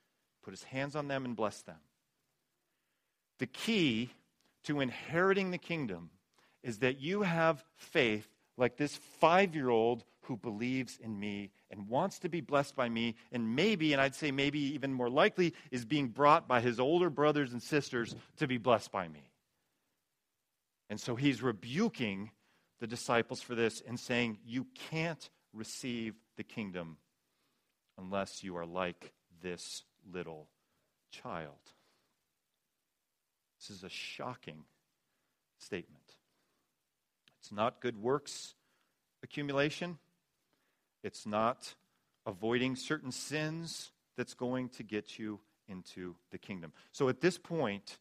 put 0.43 0.51
his 0.51 0.63
hands 0.63 0.95
on 0.95 1.07
them, 1.07 1.25
and 1.25 1.35
blessed 1.35 1.65
them. 1.65 1.77
The 3.39 3.47
key 3.47 4.11
to 4.63 4.79
inheriting 4.79 5.51
the 5.51 5.57
kingdom 5.57 6.09
is 6.63 6.79
that 6.79 6.99
you 6.99 7.21
have 7.21 7.63
faith 7.75 8.27
like 8.57 8.77
this 8.77 8.95
five 9.19 9.55
year 9.55 9.69
old 9.69 10.03
who 10.21 10.35
believes 10.35 10.97
in 11.01 11.17
me 11.19 11.51
and 11.71 11.87
wants 11.87 12.19
to 12.19 12.29
be 12.29 12.41
blessed 12.41 12.75
by 12.75 12.89
me, 12.89 13.15
and 13.31 13.55
maybe, 13.55 13.93
and 13.93 14.01
I'd 14.01 14.15
say 14.15 14.31
maybe 14.31 14.59
even 14.59 14.93
more 14.93 15.09
likely, 15.09 15.53
is 15.71 15.85
being 15.85 16.07
brought 16.07 16.47
by 16.47 16.59
his 16.59 16.79
older 16.79 17.09
brothers 17.09 17.53
and 17.53 17.61
sisters 17.61 18.15
to 18.37 18.47
be 18.47 18.57
blessed 18.57 18.91
by 18.91 19.07
me. 19.07 19.31
And 20.89 20.99
so 20.99 21.15
he's 21.15 21.41
rebuking 21.41 22.31
the 22.79 22.87
disciples 22.87 23.41
for 23.41 23.55
this 23.55 23.81
and 23.85 23.99
saying, 23.99 24.39
You 24.45 24.67
can't 24.89 25.29
receive 25.53 26.15
the 26.35 26.43
kingdom 26.43 26.97
unless 27.97 28.43
you 28.43 28.57
are 28.57 28.65
like 28.65 29.13
this 29.41 29.83
little 30.11 30.49
child. 31.11 31.55
This 33.59 33.75
is 33.75 33.83
a 33.83 33.89
shocking 33.89 34.63
statement. 35.59 36.03
It's 37.39 37.51
not 37.51 37.81
good 37.81 37.97
works 37.97 38.55
accumulation. 39.23 39.97
It's 41.03 41.25
not 41.25 41.75
avoiding 42.25 42.75
certain 42.75 43.11
sins 43.11 43.91
that's 44.15 44.33
going 44.33 44.69
to 44.69 44.83
get 44.83 45.17
you 45.17 45.39
into 45.67 46.15
the 46.31 46.37
kingdom. 46.37 46.73
So 46.91 47.09
at 47.09 47.21
this 47.21 47.37
point, 47.37 47.97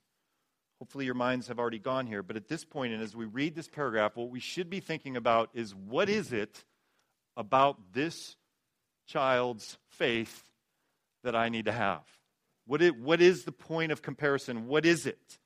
hopefully 0.79 1.05
your 1.05 1.15
minds 1.15 1.49
have 1.49 1.59
already 1.59 1.79
gone 1.79 2.07
here, 2.07 2.23
but 2.23 2.37
at 2.37 2.49
this 2.49 2.65
point, 2.65 2.93
and 2.93 3.03
as 3.03 3.15
we 3.15 3.25
read 3.25 3.55
this 3.55 3.69
paragraph, 3.69 4.17
what 4.17 4.31
we 4.31 4.41
should 4.41 4.71
be 4.71 4.81
thinking 4.81 5.17
about 5.17 5.51
is 5.55 5.75
what 5.75 6.09
is 6.09 6.33
it 6.33 6.65
about 7.37 7.93
this 7.93 8.37
child's 9.07 9.79
faith 9.91 10.45
that 11.23 11.37
I 11.37 11.49
need 11.49 11.67
to 11.67 11.73
have? 11.73 12.03
What 12.67 12.83
is, 12.83 12.93
what 12.93 13.21
is 13.21 13.45
the 13.45 13.53
point 13.53 13.93
of 13.93 14.03
comparison? 14.03 14.67
What 14.67 14.85
is 14.85 15.07
it? 15.07 15.39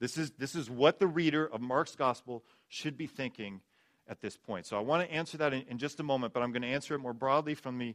This 0.00 0.16
is, 0.16 0.30
this 0.32 0.54
is 0.54 0.70
what 0.70 0.98
the 0.98 1.06
reader 1.06 1.46
of 1.46 1.60
Mark's 1.60 1.94
gospel 1.94 2.42
should 2.68 2.96
be 2.96 3.06
thinking 3.06 3.60
at 4.08 4.20
this 4.20 4.36
point. 4.36 4.66
So 4.66 4.76
I 4.76 4.80
want 4.80 5.06
to 5.06 5.14
answer 5.14 5.36
that 5.38 5.52
in, 5.52 5.62
in 5.68 5.78
just 5.78 6.00
a 6.00 6.02
moment, 6.02 6.32
but 6.32 6.42
I'm 6.42 6.52
going 6.52 6.62
to 6.62 6.68
answer 6.68 6.94
it 6.94 6.98
more 6.98 7.12
broadly 7.12 7.54
from 7.54 7.78
the, 7.78 7.94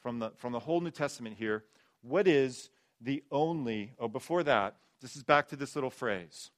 from, 0.00 0.18
the, 0.18 0.30
from 0.36 0.52
the 0.52 0.58
whole 0.58 0.80
New 0.80 0.90
Testament 0.90 1.36
here. 1.38 1.64
What 2.02 2.26
is 2.26 2.70
the 3.00 3.22
only, 3.30 3.92
oh, 3.98 4.08
before 4.08 4.42
that, 4.42 4.76
this 5.00 5.16
is 5.16 5.22
back 5.22 5.48
to 5.48 5.56
this 5.56 5.74
little 5.74 5.90
phrase 5.90 6.50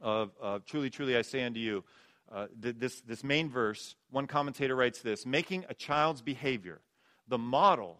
of 0.00 0.32
uh, 0.42 0.58
truly, 0.66 0.90
truly, 0.90 1.16
I 1.16 1.22
say 1.22 1.44
unto 1.44 1.60
you. 1.60 1.84
Uh, 2.32 2.46
this, 2.56 3.00
this 3.00 3.24
main 3.24 3.50
verse, 3.50 3.96
one 4.10 4.26
commentator 4.26 4.76
writes 4.76 5.00
this 5.00 5.26
making 5.26 5.64
a 5.68 5.74
child's 5.74 6.22
behavior 6.22 6.80
the 7.26 7.38
model 7.38 7.98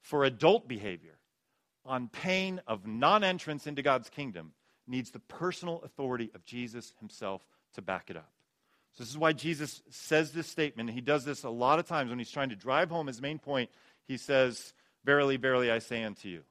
for 0.00 0.24
adult 0.24 0.66
behavior 0.66 1.18
on 1.84 2.08
pain 2.08 2.60
of 2.66 2.86
non 2.86 3.22
entrance 3.22 3.66
into 3.66 3.82
God's 3.82 4.08
kingdom 4.08 4.52
needs 4.90 5.10
the 5.10 5.20
personal 5.20 5.80
authority 5.84 6.30
of 6.34 6.44
Jesus 6.44 6.92
himself 6.98 7.42
to 7.74 7.82
back 7.82 8.10
it 8.10 8.16
up. 8.16 8.30
So, 8.92 9.04
this 9.04 9.10
is 9.10 9.18
why 9.18 9.32
Jesus 9.32 9.82
says 9.90 10.32
this 10.32 10.48
statement. 10.48 10.90
He 10.90 11.00
does 11.00 11.24
this 11.24 11.44
a 11.44 11.50
lot 11.50 11.78
of 11.78 11.86
times 11.86 12.10
when 12.10 12.18
he's 12.18 12.30
trying 12.30 12.48
to 12.48 12.56
drive 12.56 12.90
home 12.90 13.06
his 13.06 13.22
main 13.22 13.38
point. 13.38 13.70
He 14.06 14.16
says, 14.16 14.74
Verily, 15.04 15.36
verily, 15.36 15.70
I 15.70 15.78
say 15.78 16.02
unto 16.02 16.28
you. 16.28 16.42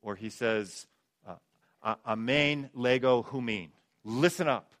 Or 0.00 0.14
he 0.14 0.30
says, 0.30 0.86
uh, 1.26 1.94
Amen, 2.06 2.70
lego, 2.74 3.22
humin. 3.22 3.70
Listen 4.04 4.48
up. 4.48 4.72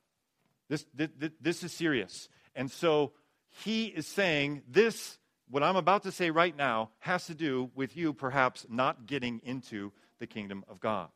This, 0.68 0.86
this, 0.94 1.10
this 1.40 1.62
is 1.64 1.72
serious. 1.72 2.28
And 2.54 2.70
so 2.70 3.12
he 3.50 3.86
is 3.86 4.06
saying, 4.06 4.62
This, 4.68 5.18
what 5.50 5.62
I'm 5.62 5.76
about 5.76 6.04
to 6.04 6.12
say 6.12 6.30
right 6.30 6.56
now, 6.56 6.90
has 7.00 7.26
to 7.26 7.34
do 7.34 7.70
with 7.74 7.96
you 7.96 8.12
perhaps 8.12 8.66
not 8.70 9.06
getting 9.06 9.40
into 9.44 9.92
the 10.20 10.26
kingdom 10.26 10.64
of 10.68 10.80
God. 10.80 11.08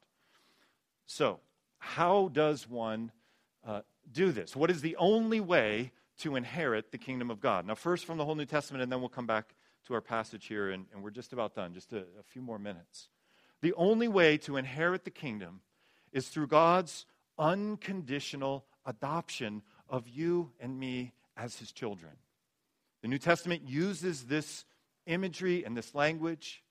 So, 1.06 1.40
how 1.78 2.28
does 2.32 2.68
one 2.68 3.12
uh, 3.66 3.82
do 4.10 4.32
this? 4.32 4.56
What 4.56 4.70
is 4.70 4.82
the 4.82 4.96
only 4.96 5.40
way 5.40 5.92
to 6.18 6.36
inherit 6.36 6.90
the 6.90 6.98
kingdom 6.98 7.30
of 7.30 7.40
God? 7.40 7.66
Now, 7.66 7.74
first 7.74 8.04
from 8.04 8.18
the 8.18 8.24
whole 8.24 8.34
New 8.34 8.46
Testament, 8.46 8.82
and 8.82 8.90
then 8.90 9.00
we'll 9.00 9.08
come 9.08 9.26
back 9.26 9.54
to 9.86 9.94
our 9.94 10.00
passage 10.00 10.46
here, 10.46 10.70
and, 10.70 10.86
and 10.92 11.02
we're 11.02 11.10
just 11.10 11.32
about 11.32 11.54
done, 11.54 11.74
just 11.74 11.92
a, 11.92 11.98
a 11.98 12.22
few 12.32 12.42
more 12.42 12.58
minutes. 12.58 13.08
The 13.62 13.72
only 13.74 14.08
way 14.08 14.36
to 14.38 14.56
inherit 14.56 15.04
the 15.04 15.10
kingdom 15.10 15.60
is 16.12 16.28
through 16.28 16.48
God's 16.48 17.06
unconditional 17.38 18.64
adoption 18.84 19.62
of 19.88 20.08
you 20.08 20.52
and 20.60 20.78
me 20.78 21.12
as 21.36 21.56
his 21.58 21.72
children. 21.72 22.12
The 23.02 23.08
New 23.08 23.18
Testament 23.18 23.62
uses 23.66 24.24
this 24.24 24.64
imagery 25.06 25.64
and 25.64 25.76
this 25.76 25.94
language. 25.94 26.62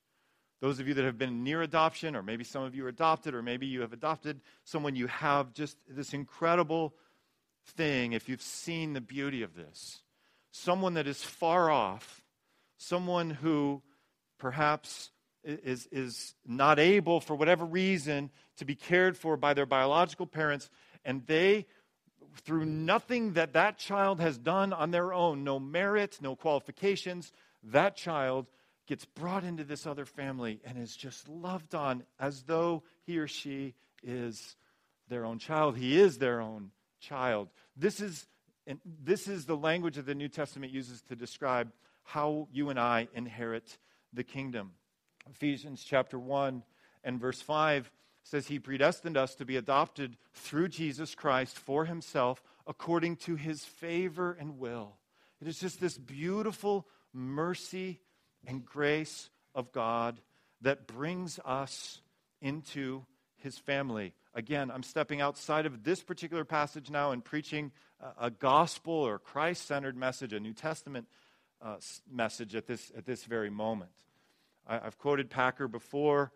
Those 0.66 0.80
of 0.80 0.88
you 0.88 0.96
that 0.96 1.06
have 1.06 1.20
been 1.20 1.44
near 1.44 1.62
adoption, 1.62 2.16
or 2.16 2.24
maybe 2.24 2.44
some 2.44 2.64
of 2.64 2.74
you 2.74 2.88
are 2.88 2.90
adopted, 2.90 3.36
or 3.36 3.44
maybe 3.44 3.68
you 3.68 3.82
have 3.82 3.94
adopted 3.94 4.42
someone, 4.64 4.96
you 4.96 5.06
have 5.06 5.54
just 5.54 5.78
this 5.88 6.12
incredible 6.12 6.96
thing 7.78 8.14
if 8.14 8.28
you've 8.28 8.42
seen 8.42 8.94
the 8.94 9.00
beauty 9.00 9.44
of 9.44 9.54
this. 9.54 10.02
Someone 10.50 10.96
that 10.96 11.06
is 11.06 11.24
far 11.24 11.70
off, 11.70 12.24
someone 12.78 13.30
who 13.30 13.84
perhaps 14.40 15.12
is, 15.44 15.88
is 15.92 16.34
not 16.48 16.80
able, 16.80 17.20
for 17.20 17.36
whatever 17.36 17.64
reason, 17.64 18.32
to 18.58 18.66
be 18.66 18.74
cared 18.74 19.16
for 19.16 19.38
by 19.38 19.54
their 19.54 19.68
biological 19.68 20.26
parents, 20.26 20.72
and 21.06 21.28
they, 21.28 21.68
through 22.38 22.66
nothing 22.66 23.34
that 23.34 23.54
that 23.54 23.78
child 23.78 24.20
has 24.20 24.36
done 24.40 24.74
on 24.74 24.90
their 24.90 25.14
own, 25.14 25.44
no 25.44 25.60
merit, 25.60 26.18
no 26.22 26.36
qualifications, 26.36 27.32
that 27.62 27.96
child 27.96 28.48
gets 28.88 29.06
brought 29.06 29.44
into 29.44 29.64
this 29.64 29.86
other 29.86 30.06
family 30.06 30.60
and 30.66 30.78
is 30.78 30.96
just 30.96 31.28
loved 31.28 31.74
on 31.74 32.04
as 32.20 32.44
though 32.44 32.84
he 33.04 33.18
or 33.18 33.28
she 33.28 33.74
is 34.04 34.56
their 35.10 35.26
own 35.26 35.40
child. 35.40 35.78
He 35.78 36.00
is 36.00 36.18
their 36.18 36.42
own 36.42 36.72
child. 37.00 37.50
This 37.76 38.00
is, 38.00 38.28
and 38.68 38.80
this 39.04 39.28
is 39.28 39.46
the 39.46 39.58
language 39.58 39.96
that 39.96 40.06
the 40.06 40.16
New 40.16 40.30
Testament 40.30 40.72
uses 40.72 41.02
to 41.04 41.16
describe 41.16 41.72
how 42.04 42.48
you 42.52 42.70
and 42.70 42.80
I 42.80 43.08
inherit 43.14 43.78
the 44.14 44.24
kingdom. 44.24 44.72
Ephesians 45.30 45.84
chapter 45.84 46.20
1 46.20 46.64
and 47.04 47.20
verse 47.20 47.42
5 47.42 47.92
says, 48.24 48.48
He 48.48 48.60
predestined 48.60 49.18
us 49.18 49.36
to 49.36 49.46
be 49.46 49.58
adopted 49.58 50.18
through 50.34 50.70
Jesus 50.70 51.16
Christ 51.16 51.58
for 51.58 51.86
Himself 51.86 52.44
according 52.68 53.18
to 53.18 53.36
His 53.36 53.66
favor 53.66 54.36
and 54.40 54.60
will. 54.60 54.98
It 55.42 55.48
is 55.48 55.60
just 55.60 55.80
this 55.80 55.98
beautiful 55.98 56.88
mercy 57.14 58.00
and 58.48 58.66
grace 58.66 59.30
of 59.54 59.72
God 59.72 60.20
that 60.62 60.88
brings 60.88 61.40
us 61.46 62.02
into 62.42 63.06
His 63.38 63.58
family. 63.58 64.14
Again, 64.34 64.72
I'm 64.72 64.84
stepping 64.84 65.22
outside 65.22 65.66
of 65.66 65.84
this 65.84 66.04
particular 66.04 66.46
passage 66.46 66.90
now 66.90 67.12
and 67.12 67.24
preaching 67.24 67.72
a, 68.20 68.30
gospel 68.30 68.94
or 68.94 69.20
Christ 69.20 69.66
centered 69.66 69.96
message, 69.96 70.34
a 70.34 70.40
New 70.40 70.54
Testament 70.54 71.08
uh, 71.62 71.78
message 72.12 72.56
at 72.56 72.68
this, 72.68 72.92
at 72.98 73.06
this 73.06 73.24
very 73.24 73.50
moment. 73.50 73.92
I, 74.68 74.80
have 74.80 74.98
quoted 74.98 75.30
Packer 75.30 75.68
before, 75.68 76.32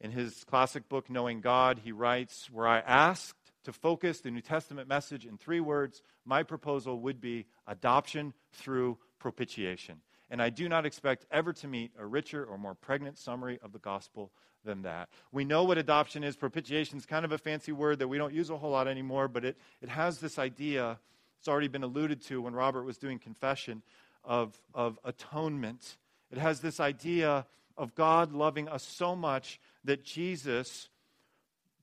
In 0.00 0.10
his 0.10 0.44
classic 0.44 0.88
book, 0.88 1.08
Knowing 1.08 1.40
God, 1.40 1.80
he 1.84 1.92
writes, 1.92 2.50
Were 2.50 2.66
I 2.66 2.80
asked 2.80 3.52
to 3.64 3.72
focus 3.72 4.20
the 4.20 4.30
New 4.30 4.40
Testament 4.40 4.88
message 4.88 5.26
in 5.26 5.38
three 5.38 5.60
words, 5.60 6.02
my 6.24 6.42
proposal 6.42 7.00
would 7.00 7.20
be 7.20 7.46
adoption 7.66 8.34
through 8.52 8.98
propitiation. 9.18 10.00
And 10.34 10.42
I 10.42 10.50
do 10.50 10.68
not 10.68 10.84
expect 10.84 11.26
ever 11.30 11.52
to 11.52 11.68
meet 11.68 11.92
a 11.96 12.04
richer 12.04 12.44
or 12.44 12.58
more 12.58 12.74
pregnant 12.74 13.18
summary 13.18 13.60
of 13.62 13.70
the 13.70 13.78
gospel 13.78 14.32
than 14.64 14.82
that. 14.82 15.08
We 15.30 15.44
know 15.44 15.62
what 15.62 15.78
adoption 15.78 16.24
is. 16.24 16.34
Propitiation 16.34 16.98
is 16.98 17.06
kind 17.06 17.24
of 17.24 17.30
a 17.30 17.38
fancy 17.38 17.70
word 17.70 18.00
that 18.00 18.08
we 18.08 18.18
don't 18.18 18.34
use 18.34 18.50
a 18.50 18.56
whole 18.56 18.72
lot 18.72 18.88
anymore, 18.88 19.28
but 19.28 19.44
it, 19.44 19.56
it 19.80 19.88
has 19.88 20.18
this 20.18 20.36
idea, 20.36 20.98
it's 21.38 21.46
already 21.46 21.68
been 21.68 21.84
alluded 21.84 22.20
to 22.22 22.42
when 22.42 22.52
Robert 22.52 22.82
was 22.82 22.98
doing 22.98 23.20
confession, 23.20 23.80
of, 24.24 24.60
of 24.74 24.98
atonement. 25.04 25.98
It 26.32 26.38
has 26.38 26.58
this 26.58 26.80
idea 26.80 27.46
of 27.76 27.94
God 27.94 28.32
loving 28.32 28.68
us 28.68 28.82
so 28.82 29.14
much 29.14 29.60
that 29.84 30.02
Jesus 30.02 30.88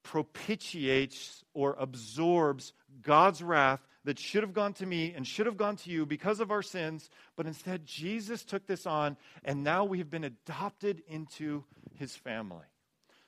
propitiates 0.03 1.45
or 1.53 1.77
absorbs 1.79 2.73
God's 3.01 3.41
wrath 3.41 3.87
that 4.03 4.19
should 4.19 4.43
have 4.43 4.53
gone 4.53 4.73
to 4.73 4.85
me 4.85 5.13
and 5.15 5.27
should 5.27 5.45
have 5.45 5.57
gone 5.57 5.75
to 5.77 5.89
you 5.89 6.05
because 6.05 6.39
of 6.39 6.51
our 6.51 6.61
sins, 6.61 7.09
but 7.35 7.45
instead 7.45 7.85
Jesus 7.85 8.43
took 8.43 8.65
this 8.65 8.85
on, 8.85 9.17
and 9.43 9.63
now 9.63 9.83
we 9.83 9.99
have 9.99 10.09
been 10.09 10.23
adopted 10.23 11.03
into 11.07 11.63
his 11.95 12.15
family. 12.15 12.65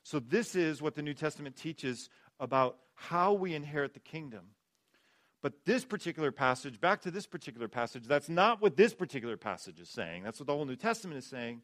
So, 0.04 0.20
this 0.20 0.56
is 0.56 0.82
what 0.82 0.96
the 0.96 1.02
New 1.02 1.14
Testament 1.14 1.56
teaches 1.56 2.10
about 2.40 2.78
how 2.96 3.34
we 3.34 3.56
inherit 3.56 3.94
the 3.94 4.00
kingdom. 4.00 4.48
But 5.42 5.66
this 5.66 5.84
particular 5.86 6.32
passage, 6.32 6.80
back 6.80 7.02
to 7.02 7.12
this 7.12 7.28
particular 7.28 7.68
passage, 7.68 8.06
that's 8.06 8.30
not 8.30 8.62
what 8.62 8.78
this 8.78 8.94
particular 8.94 9.38
passage 9.38 9.80
is 9.80 9.90
saying. 9.90 10.24
That's 10.24 10.40
what 10.40 10.48
the 10.48 10.54
whole 10.54 10.66
New 10.66 10.78
Testament 10.78 11.18
is 11.18 11.26
saying. 11.26 11.62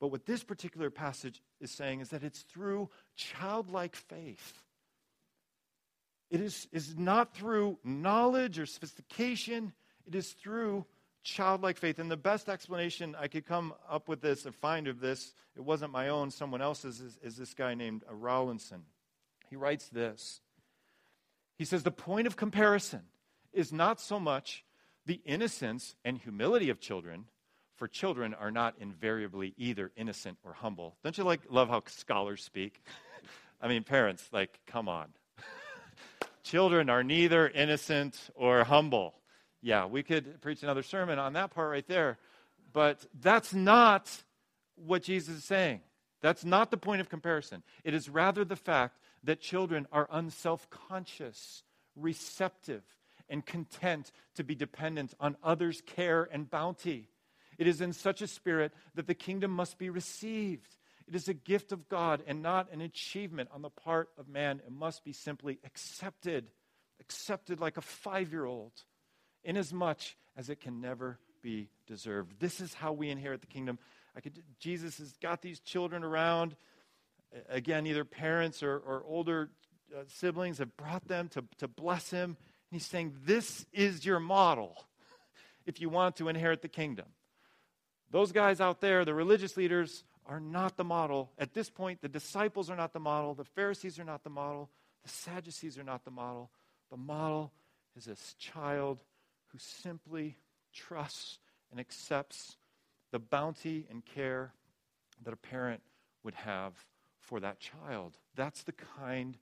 But 0.00 0.08
what 0.08 0.26
this 0.26 0.42
particular 0.42 0.90
passage 0.90 1.42
is 1.60 1.70
saying 1.70 2.00
is 2.00 2.10
that 2.10 2.24
it's 2.24 2.42
through 2.42 2.90
childlike 3.16 3.96
faith. 3.96 4.62
It 6.32 6.40
is, 6.40 6.66
is 6.72 6.96
not 6.96 7.34
through 7.34 7.78
knowledge 7.84 8.58
or 8.58 8.64
sophistication, 8.64 9.74
it 10.06 10.14
is 10.14 10.32
through 10.32 10.86
childlike 11.22 11.76
faith. 11.76 11.98
And 11.98 12.10
the 12.10 12.16
best 12.16 12.48
explanation 12.48 13.14
I 13.20 13.28
could 13.28 13.46
come 13.46 13.74
up 13.86 14.08
with 14.08 14.22
this 14.22 14.46
or 14.46 14.52
find 14.52 14.88
of 14.88 14.98
this, 14.98 15.34
it 15.54 15.60
wasn't 15.60 15.92
my 15.92 16.08
own, 16.08 16.30
someone 16.30 16.62
else's, 16.62 17.00
is, 17.00 17.18
is 17.22 17.36
this 17.36 17.52
guy 17.52 17.74
named 17.74 18.02
uh, 18.10 18.14
Rawlinson. 18.14 18.84
He 19.50 19.56
writes 19.56 19.90
this. 19.90 20.40
He 21.58 21.66
says, 21.66 21.82
The 21.82 21.90
point 21.90 22.26
of 22.26 22.34
comparison 22.34 23.02
is 23.52 23.70
not 23.70 24.00
so 24.00 24.18
much 24.18 24.64
the 25.04 25.20
innocence 25.26 25.96
and 26.02 26.16
humility 26.16 26.70
of 26.70 26.80
children 26.80 27.26
for 27.76 27.88
children 27.88 28.32
are 28.32 28.50
not 28.50 28.76
invariably 28.80 29.52
either 29.58 29.92
innocent 29.96 30.38
or 30.44 30.54
humble. 30.54 30.96
Don't 31.04 31.18
you 31.18 31.24
like 31.24 31.40
love 31.50 31.68
how 31.68 31.82
scholars 31.88 32.42
speak? 32.42 32.82
I 33.60 33.68
mean, 33.68 33.84
parents, 33.84 34.26
like, 34.32 34.58
come 34.66 34.88
on. 34.88 35.08
Children 36.42 36.90
are 36.90 37.02
neither 37.02 37.48
innocent 37.48 38.30
or 38.34 38.64
humble. 38.64 39.14
Yeah, 39.60 39.86
we 39.86 40.02
could 40.02 40.40
preach 40.40 40.62
another 40.62 40.82
sermon 40.82 41.18
on 41.18 41.34
that 41.34 41.54
part 41.54 41.70
right 41.70 41.86
there, 41.86 42.18
but 42.72 43.06
that's 43.20 43.54
not 43.54 44.10
what 44.74 45.02
Jesus 45.02 45.36
is 45.36 45.44
saying. 45.44 45.80
That's 46.20 46.44
not 46.44 46.70
the 46.70 46.76
point 46.76 47.00
of 47.00 47.08
comparison. 47.08 47.62
It 47.84 47.94
is 47.94 48.08
rather 48.08 48.44
the 48.44 48.56
fact 48.56 48.98
that 49.24 49.40
children 49.40 49.86
are 49.92 50.08
unself 50.10 50.68
conscious, 50.70 51.62
receptive, 51.96 52.82
and 53.28 53.44
content 53.44 54.12
to 54.34 54.44
be 54.44 54.54
dependent 54.54 55.14
on 55.20 55.36
others' 55.42 55.82
care 55.84 56.28
and 56.32 56.50
bounty. 56.50 57.08
It 57.58 57.66
is 57.66 57.80
in 57.80 57.92
such 57.92 58.22
a 58.22 58.26
spirit 58.26 58.72
that 58.94 59.06
the 59.06 59.14
kingdom 59.14 59.50
must 59.50 59.78
be 59.78 59.90
received. 59.90 60.76
It 61.12 61.16
is 61.16 61.28
a 61.28 61.34
gift 61.34 61.72
of 61.72 61.90
God 61.90 62.22
and 62.26 62.40
not 62.40 62.72
an 62.72 62.80
achievement 62.80 63.50
on 63.52 63.60
the 63.60 63.68
part 63.68 64.08
of 64.16 64.30
man. 64.30 64.62
It 64.66 64.72
must 64.72 65.04
be 65.04 65.12
simply 65.12 65.58
accepted, 65.62 66.48
accepted 67.02 67.60
like 67.60 67.76
a 67.76 67.82
five 67.82 68.32
year 68.32 68.46
old, 68.46 68.72
inasmuch 69.44 69.98
as 70.38 70.48
it 70.48 70.62
can 70.62 70.80
never 70.80 71.18
be 71.42 71.68
deserved. 71.86 72.40
This 72.40 72.62
is 72.62 72.72
how 72.72 72.94
we 72.94 73.10
inherit 73.10 73.42
the 73.42 73.46
kingdom. 73.46 73.78
Could, 74.22 74.42
Jesus 74.58 74.96
has 74.96 75.12
got 75.18 75.42
these 75.42 75.60
children 75.60 76.02
around. 76.02 76.56
Again, 77.50 77.86
either 77.86 78.06
parents 78.06 78.62
or, 78.62 78.78
or 78.78 79.04
older 79.06 79.50
uh, 79.94 80.04
siblings 80.06 80.56
have 80.56 80.74
brought 80.78 81.06
them 81.08 81.28
to, 81.28 81.44
to 81.58 81.68
bless 81.68 82.08
him. 82.08 82.38
And 82.70 82.80
he's 82.80 82.86
saying, 82.86 83.16
This 83.26 83.66
is 83.70 84.06
your 84.06 84.18
model 84.18 84.86
if 85.66 85.78
you 85.78 85.90
want 85.90 86.16
to 86.16 86.28
inherit 86.28 86.62
the 86.62 86.68
kingdom. 86.68 87.08
Those 88.10 88.32
guys 88.32 88.62
out 88.62 88.80
there, 88.80 89.04
the 89.04 89.12
religious 89.12 89.58
leaders, 89.58 90.04
are 90.26 90.40
not 90.40 90.76
the 90.76 90.84
model. 90.84 91.30
At 91.38 91.54
this 91.54 91.68
point, 91.70 92.00
the 92.00 92.08
disciples 92.08 92.70
are 92.70 92.76
not 92.76 92.92
the 92.92 93.00
model. 93.00 93.34
The 93.34 93.44
Pharisees 93.44 93.98
are 93.98 94.04
not 94.04 94.22
the 94.24 94.30
model. 94.30 94.70
The 95.02 95.08
Sadducees 95.08 95.78
are 95.78 95.84
not 95.84 96.04
the 96.04 96.10
model. 96.10 96.50
The 96.90 96.96
model 96.96 97.52
is 97.96 98.04
this 98.04 98.34
child 98.38 99.02
who 99.48 99.58
simply 99.58 100.36
trusts 100.72 101.38
and 101.70 101.80
accepts 101.80 102.56
the 103.10 103.18
bounty 103.18 103.86
and 103.90 104.04
care 104.04 104.52
that 105.24 105.34
a 105.34 105.36
parent 105.36 105.82
would 106.22 106.34
have 106.34 106.72
for 107.18 107.40
that 107.40 107.58
child. 107.60 108.16
That's 108.34 108.62
the 108.62 108.72
kind, 108.72 109.36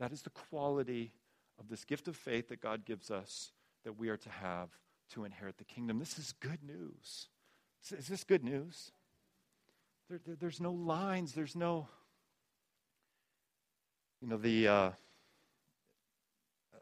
that 0.00 0.12
is 0.12 0.22
the 0.22 0.30
quality 0.30 1.12
of 1.58 1.68
this 1.68 1.84
gift 1.84 2.08
of 2.08 2.16
faith 2.16 2.48
that 2.48 2.60
God 2.60 2.84
gives 2.84 3.10
us 3.10 3.52
that 3.84 3.98
we 3.98 4.08
are 4.08 4.16
to 4.16 4.30
have 4.30 4.70
to 5.10 5.24
inherit 5.24 5.58
the 5.58 5.64
kingdom. 5.64 5.98
This 5.98 6.18
is 6.18 6.32
good 6.40 6.60
news. 6.66 7.28
Is 7.90 8.08
this 8.08 8.24
good 8.24 8.44
news? 8.44 8.92
There, 10.08 10.20
there, 10.26 10.36
there's 10.38 10.60
no 10.60 10.72
lines. 10.72 11.32
There's 11.32 11.56
no, 11.56 11.88
you 14.20 14.28
know, 14.28 14.36
the. 14.36 14.68
Uh, 14.68 14.90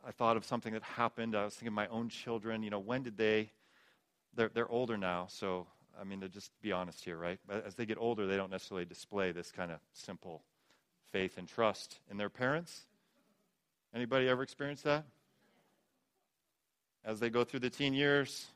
I 0.07 0.13
thought 0.13 0.37
of 0.37 0.45
something 0.45 0.73
that 0.73 0.83
happened. 0.83 1.37
I 1.37 1.45
was 1.45 1.55
thinking 1.55 1.69
of 1.69 1.75
my 1.75 1.87
own 1.89 2.09
children. 2.09 2.63
You 2.63 2.71
know, 2.71 2.79
when 2.79 3.03
did 3.03 3.17
they? 3.17 3.51
They're 4.35 4.51
they're 4.53 4.71
older 4.71 4.97
now, 4.97 5.27
so 5.29 5.67
I 6.01 6.05
mean, 6.05 6.21
to 6.21 6.29
just 6.29 6.51
be 6.63 6.73
honest 6.73 7.05
here, 7.05 7.17
right? 7.17 7.39
As 7.67 7.75
they 7.75 7.85
get 7.85 7.99
older, 7.99 8.27
they 8.27 8.37
don't 8.37 8.51
necessarily 8.51 8.87
display 8.87 9.33
this 9.33 9.53
kind 9.53 9.71
of 9.71 9.79
simple 9.93 10.43
faith 11.13 11.37
and 11.37 11.47
trust 11.47 11.99
in 12.11 12.17
their 12.17 12.31
parents. 12.31 12.87
Anybody 13.95 14.29
ever 14.29 14.43
experienced 14.43 14.85
that? 14.85 15.05
As 17.05 17.21
they 17.21 17.29
go 17.29 17.45
through 17.45 17.61
the 17.61 17.71
teen 17.71 17.93
years, 17.93 18.47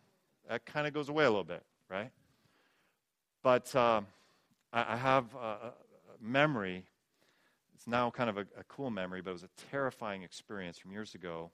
that 0.48 0.64
kind 0.64 0.86
of 0.86 0.92
goes 0.92 1.08
away 1.08 1.24
a 1.24 1.28
little 1.28 1.44
bit, 1.44 1.62
right? 1.90 2.10
But 3.42 3.74
uh, 3.74 4.02
I, 4.74 4.94
I, 4.94 4.96
have 4.96 5.34
a, 5.34 5.38
a, 5.38 5.72
memory. 6.20 6.84
It's 7.74 7.86
now 7.86 8.10
kind 8.10 8.28
of 8.28 8.36
a, 8.36 8.46
a, 8.58 8.64
cool 8.68 8.90
memory, 8.90 9.22
but 9.22 9.30
it 9.30 9.34
was 9.34 9.44
a 9.44 9.68
terrifying 9.70 10.22
experience 10.22 10.78
from 10.78 10.90
years 10.90 11.14
ago. 11.14 11.50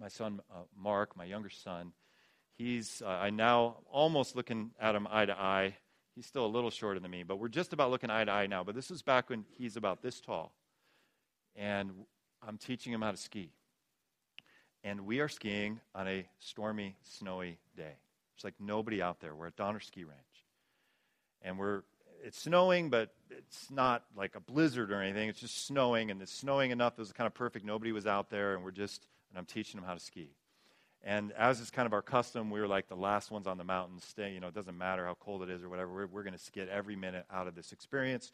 My 0.00 0.08
son, 0.08 0.40
uh, 0.50 0.62
Mark, 0.76 1.16
my 1.16 1.24
younger 1.24 1.50
son, 1.50 1.92
he's, 2.56 3.02
uh, 3.04 3.08
I 3.08 3.30
now 3.30 3.76
almost 3.90 4.34
looking 4.34 4.70
at 4.80 4.94
him 4.94 5.06
eye 5.10 5.26
to 5.26 5.38
eye. 5.38 5.76
He's 6.14 6.26
still 6.26 6.46
a 6.46 6.48
little 6.48 6.70
shorter 6.70 6.98
than 6.98 7.10
me, 7.10 7.22
but 7.22 7.38
we're 7.38 7.48
just 7.48 7.74
about 7.74 7.90
looking 7.90 8.10
eye 8.10 8.24
to 8.24 8.32
eye 8.32 8.46
now. 8.46 8.64
But 8.64 8.74
this 8.74 8.90
is 8.90 9.02
back 9.02 9.28
when 9.28 9.44
he's 9.58 9.76
about 9.76 10.00
this 10.02 10.20
tall. 10.20 10.54
And 11.54 11.90
I'm 12.46 12.56
teaching 12.56 12.92
him 12.92 13.02
how 13.02 13.10
to 13.10 13.16
ski. 13.18 13.50
And 14.82 15.02
we 15.02 15.20
are 15.20 15.28
skiing 15.28 15.80
on 15.94 16.08
a 16.08 16.26
stormy, 16.38 16.96
snowy 17.02 17.58
day. 17.76 17.96
There's 18.34 18.44
like 18.44 18.54
nobody 18.58 19.02
out 19.02 19.20
there. 19.20 19.34
We're 19.34 19.48
at 19.48 19.56
Donner 19.56 19.80
Ski 19.80 20.04
Ranch 20.04 20.20
and 21.46 21.58
we're 21.58 21.82
it's 22.26 22.42
snowing, 22.42 22.90
but 22.90 23.10
it's 23.30 23.70
not 23.70 24.02
like 24.16 24.34
a 24.34 24.40
blizzard 24.40 24.90
or 24.90 25.00
anything. 25.00 25.28
It's 25.28 25.38
just 25.38 25.64
snowing, 25.64 26.10
and 26.10 26.20
it's 26.20 26.32
snowing 26.32 26.72
enough. 26.72 26.94
It 26.94 26.98
was 26.98 27.12
kind 27.12 27.28
of 27.28 27.34
perfect. 27.34 27.64
Nobody 27.64 27.92
was 27.92 28.04
out 28.04 28.30
there, 28.30 28.54
and 28.54 28.64
we're 28.64 28.72
just, 28.72 29.06
and 29.30 29.38
I'm 29.38 29.46
teaching 29.46 29.80
them 29.80 29.86
how 29.86 29.94
to 29.94 30.00
ski. 30.00 30.30
And 31.04 31.30
as 31.32 31.60
is 31.60 31.70
kind 31.70 31.86
of 31.86 31.92
our 31.92 32.02
custom, 32.02 32.50
we 32.50 32.60
were 32.60 32.66
like 32.66 32.88
the 32.88 32.96
last 32.96 33.30
ones 33.30 33.46
on 33.46 33.58
the 33.58 33.64
mountain. 33.64 34.00
Stay, 34.00 34.32
you 34.32 34.40
know, 34.40 34.48
it 34.48 34.54
doesn't 34.54 34.76
matter 34.76 35.06
how 35.06 35.14
cold 35.14 35.44
it 35.44 35.50
is 35.50 35.62
or 35.62 35.68
whatever. 35.68 35.92
We're, 35.92 36.06
we're 36.06 36.22
going 36.24 36.32
to 36.32 36.42
skid 36.42 36.68
every 36.68 36.96
minute 36.96 37.26
out 37.30 37.46
of 37.46 37.54
this 37.54 37.70
experience. 37.70 38.32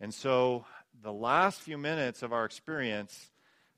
And 0.00 0.12
so, 0.12 0.64
the 1.00 1.12
last 1.12 1.60
few 1.60 1.78
minutes 1.78 2.24
of 2.24 2.32
our 2.32 2.44
experience 2.44 3.30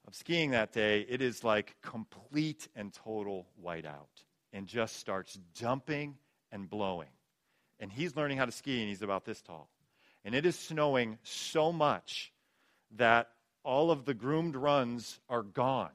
of 0.08 0.14
skiing 0.14 0.52
that 0.52 0.72
day, 0.72 1.04
it 1.06 1.20
is 1.20 1.44
like 1.44 1.76
complete 1.82 2.68
and 2.74 2.94
total 2.94 3.46
whiteout, 3.62 4.08
and 4.54 4.66
just 4.66 4.96
starts 4.96 5.38
dumping 5.54 6.16
and 6.50 6.70
blowing 6.70 7.08
and 7.80 7.92
he's 7.92 8.16
learning 8.16 8.38
how 8.38 8.44
to 8.44 8.52
ski, 8.52 8.80
and 8.80 8.88
he's 8.88 9.02
about 9.02 9.24
this 9.24 9.40
tall. 9.40 9.68
And 10.24 10.34
it 10.34 10.46
is 10.46 10.58
snowing 10.58 11.18
so 11.22 11.72
much 11.72 12.32
that 12.96 13.28
all 13.62 13.90
of 13.90 14.04
the 14.04 14.14
groomed 14.14 14.56
runs 14.56 15.20
are 15.28 15.42
gone. 15.42 15.90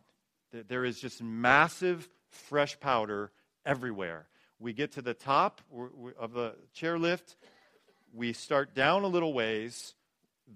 There 0.52 0.84
is 0.84 1.00
just 1.00 1.22
massive 1.22 2.10
fresh 2.30 2.80
powder 2.80 3.32
everywhere. 3.66 4.28
We 4.60 4.74
get 4.74 4.94
to 4.94 5.02
the 5.02 5.14
top 5.14 5.62
of 6.20 6.34
the 6.34 6.56
chairlift. 6.76 7.36
We 8.14 8.34
start 8.34 8.74
down 8.76 9.04
a 9.04 9.08
little 9.08 9.34
ways. 9.34 9.94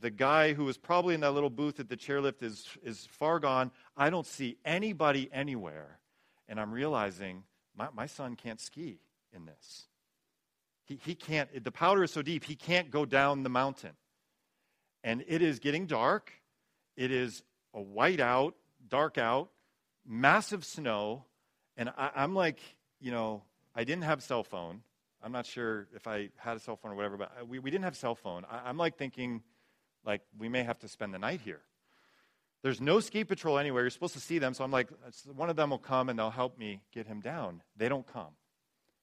The 0.02 0.10
guy 0.10 0.54
who 0.54 0.66
was 0.66 0.78
probably 0.78 1.14
in 1.14 1.22
that 1.22 1.32
little 1.32 1.52
booth 1.52 1.80
at 1.80 1.88
the 1.88 1.98
chairlift 1.98 2.42
is, 2.42 2.68
is 2.84 3.08
far 3.12 3.40
gone. 3.40 3.72
I 3.96 4.10
don't 4.10 4.26
see 4.26 4.58
anybody 4.66 5.30
anywhere. 5.32 6.00
And 6.50 6.60
I'm 6.60 6.72
realizing 6.72 7.44
my, 7.78 7.88
my 7.94 8.08
son 8.08 8.36
can't 8.36 8.60
ski 8.60 9.00
in 9.32 9.46
this. 9.46 9.86
He, 10.86 11.00
he 11.04 11.16
can't, 11.16 11.64
the 11.64 11.72
powder 11.72 12.04
is 12.04 12.12
so 12.12 12.22
deep, 12.22 12.44
he 12.44 12.56
can't 12.56 12.92
go 12.92 13.06
down 13.06 13.44
the 13.44 13.50
mountain. 13.50 13.92
And 15.04 15.24
it 15.28 15.42
is 15.42 15.60
getting 15.60 15.86
dark. 15.86 16.32
It 16.96 17.12
is 17.12 17.44
a 17.74 17.82
white 17.82 18.20
out, 18.20 18.56
dark 18.88 19.18
out, 19.18 19.50
massive 20.06 20.64
snow. 20.64 21.26
And 21.76 21.90
I, 21.90 22.12
I'm 22.16 22.36
like, 22.36 22.60
you 23.00 23.12
know, 23.12 23.44
I 23.76 23.84
didn't 23.84 24.04
have 24.04 24.22
cell 24.22 24.44
phone. 24.44 24.82
I'm 25.22 25.32
not 25.32 25.46
sure 25.46 25.88
if 25.96 26.06
I 26.08 26.30
had 26.38 26.58
a 26.58 26.60
cell 26.60 26.76
phone 26.76 26.92
or 26.92 26.96
whatever, 26.96 27.18
but 27.18 27.48
we, 27.48 27.60
we 27.60 27.72
didn't 27.72 27.86
have 27.86 27.96
cell 27.96 28.16
phone. 28.16 28.46
I, 28.50 28.70
I'm 28.70 28.78
like 28.78 28.98
thinking, 28.98 29.42
like, 30.06 30.22
we 30.38 30.50
may 30.50 30.64
have 30.64 30.80
to 30.80 30.88
spend 30.88 31.14
the 31.14 31.20
night 31.20 31.42
here. 31.42 31.62
There's 32.62 32.80
no 32.80 33.00
ski 33.02 33.24
patrol 33.26 33.58
anywhere. 33.58 33.84
You're 33.84 33.90
supposed 33.90 34.14
to 34.14 34.22
see 34.22 34.40
them. 34.40 34.54
So 34.54 34.64
I'm 34.64 34.72
like, 34.72 34.90
one 35.36 35.50
of 35.50 35.56
them 35.56 35.72
will 35.72 35.78
come 35.78 36.10
and 36.10 36.18
they'll 36.18 36.30
help 36.30 36.58
me 36.58 36.82
get 36.94 37.08
him 37.08 37.20
down. 37.20 37.62
They 37.76 37.90
don't 37.90 38.08
come. 38.08 38.36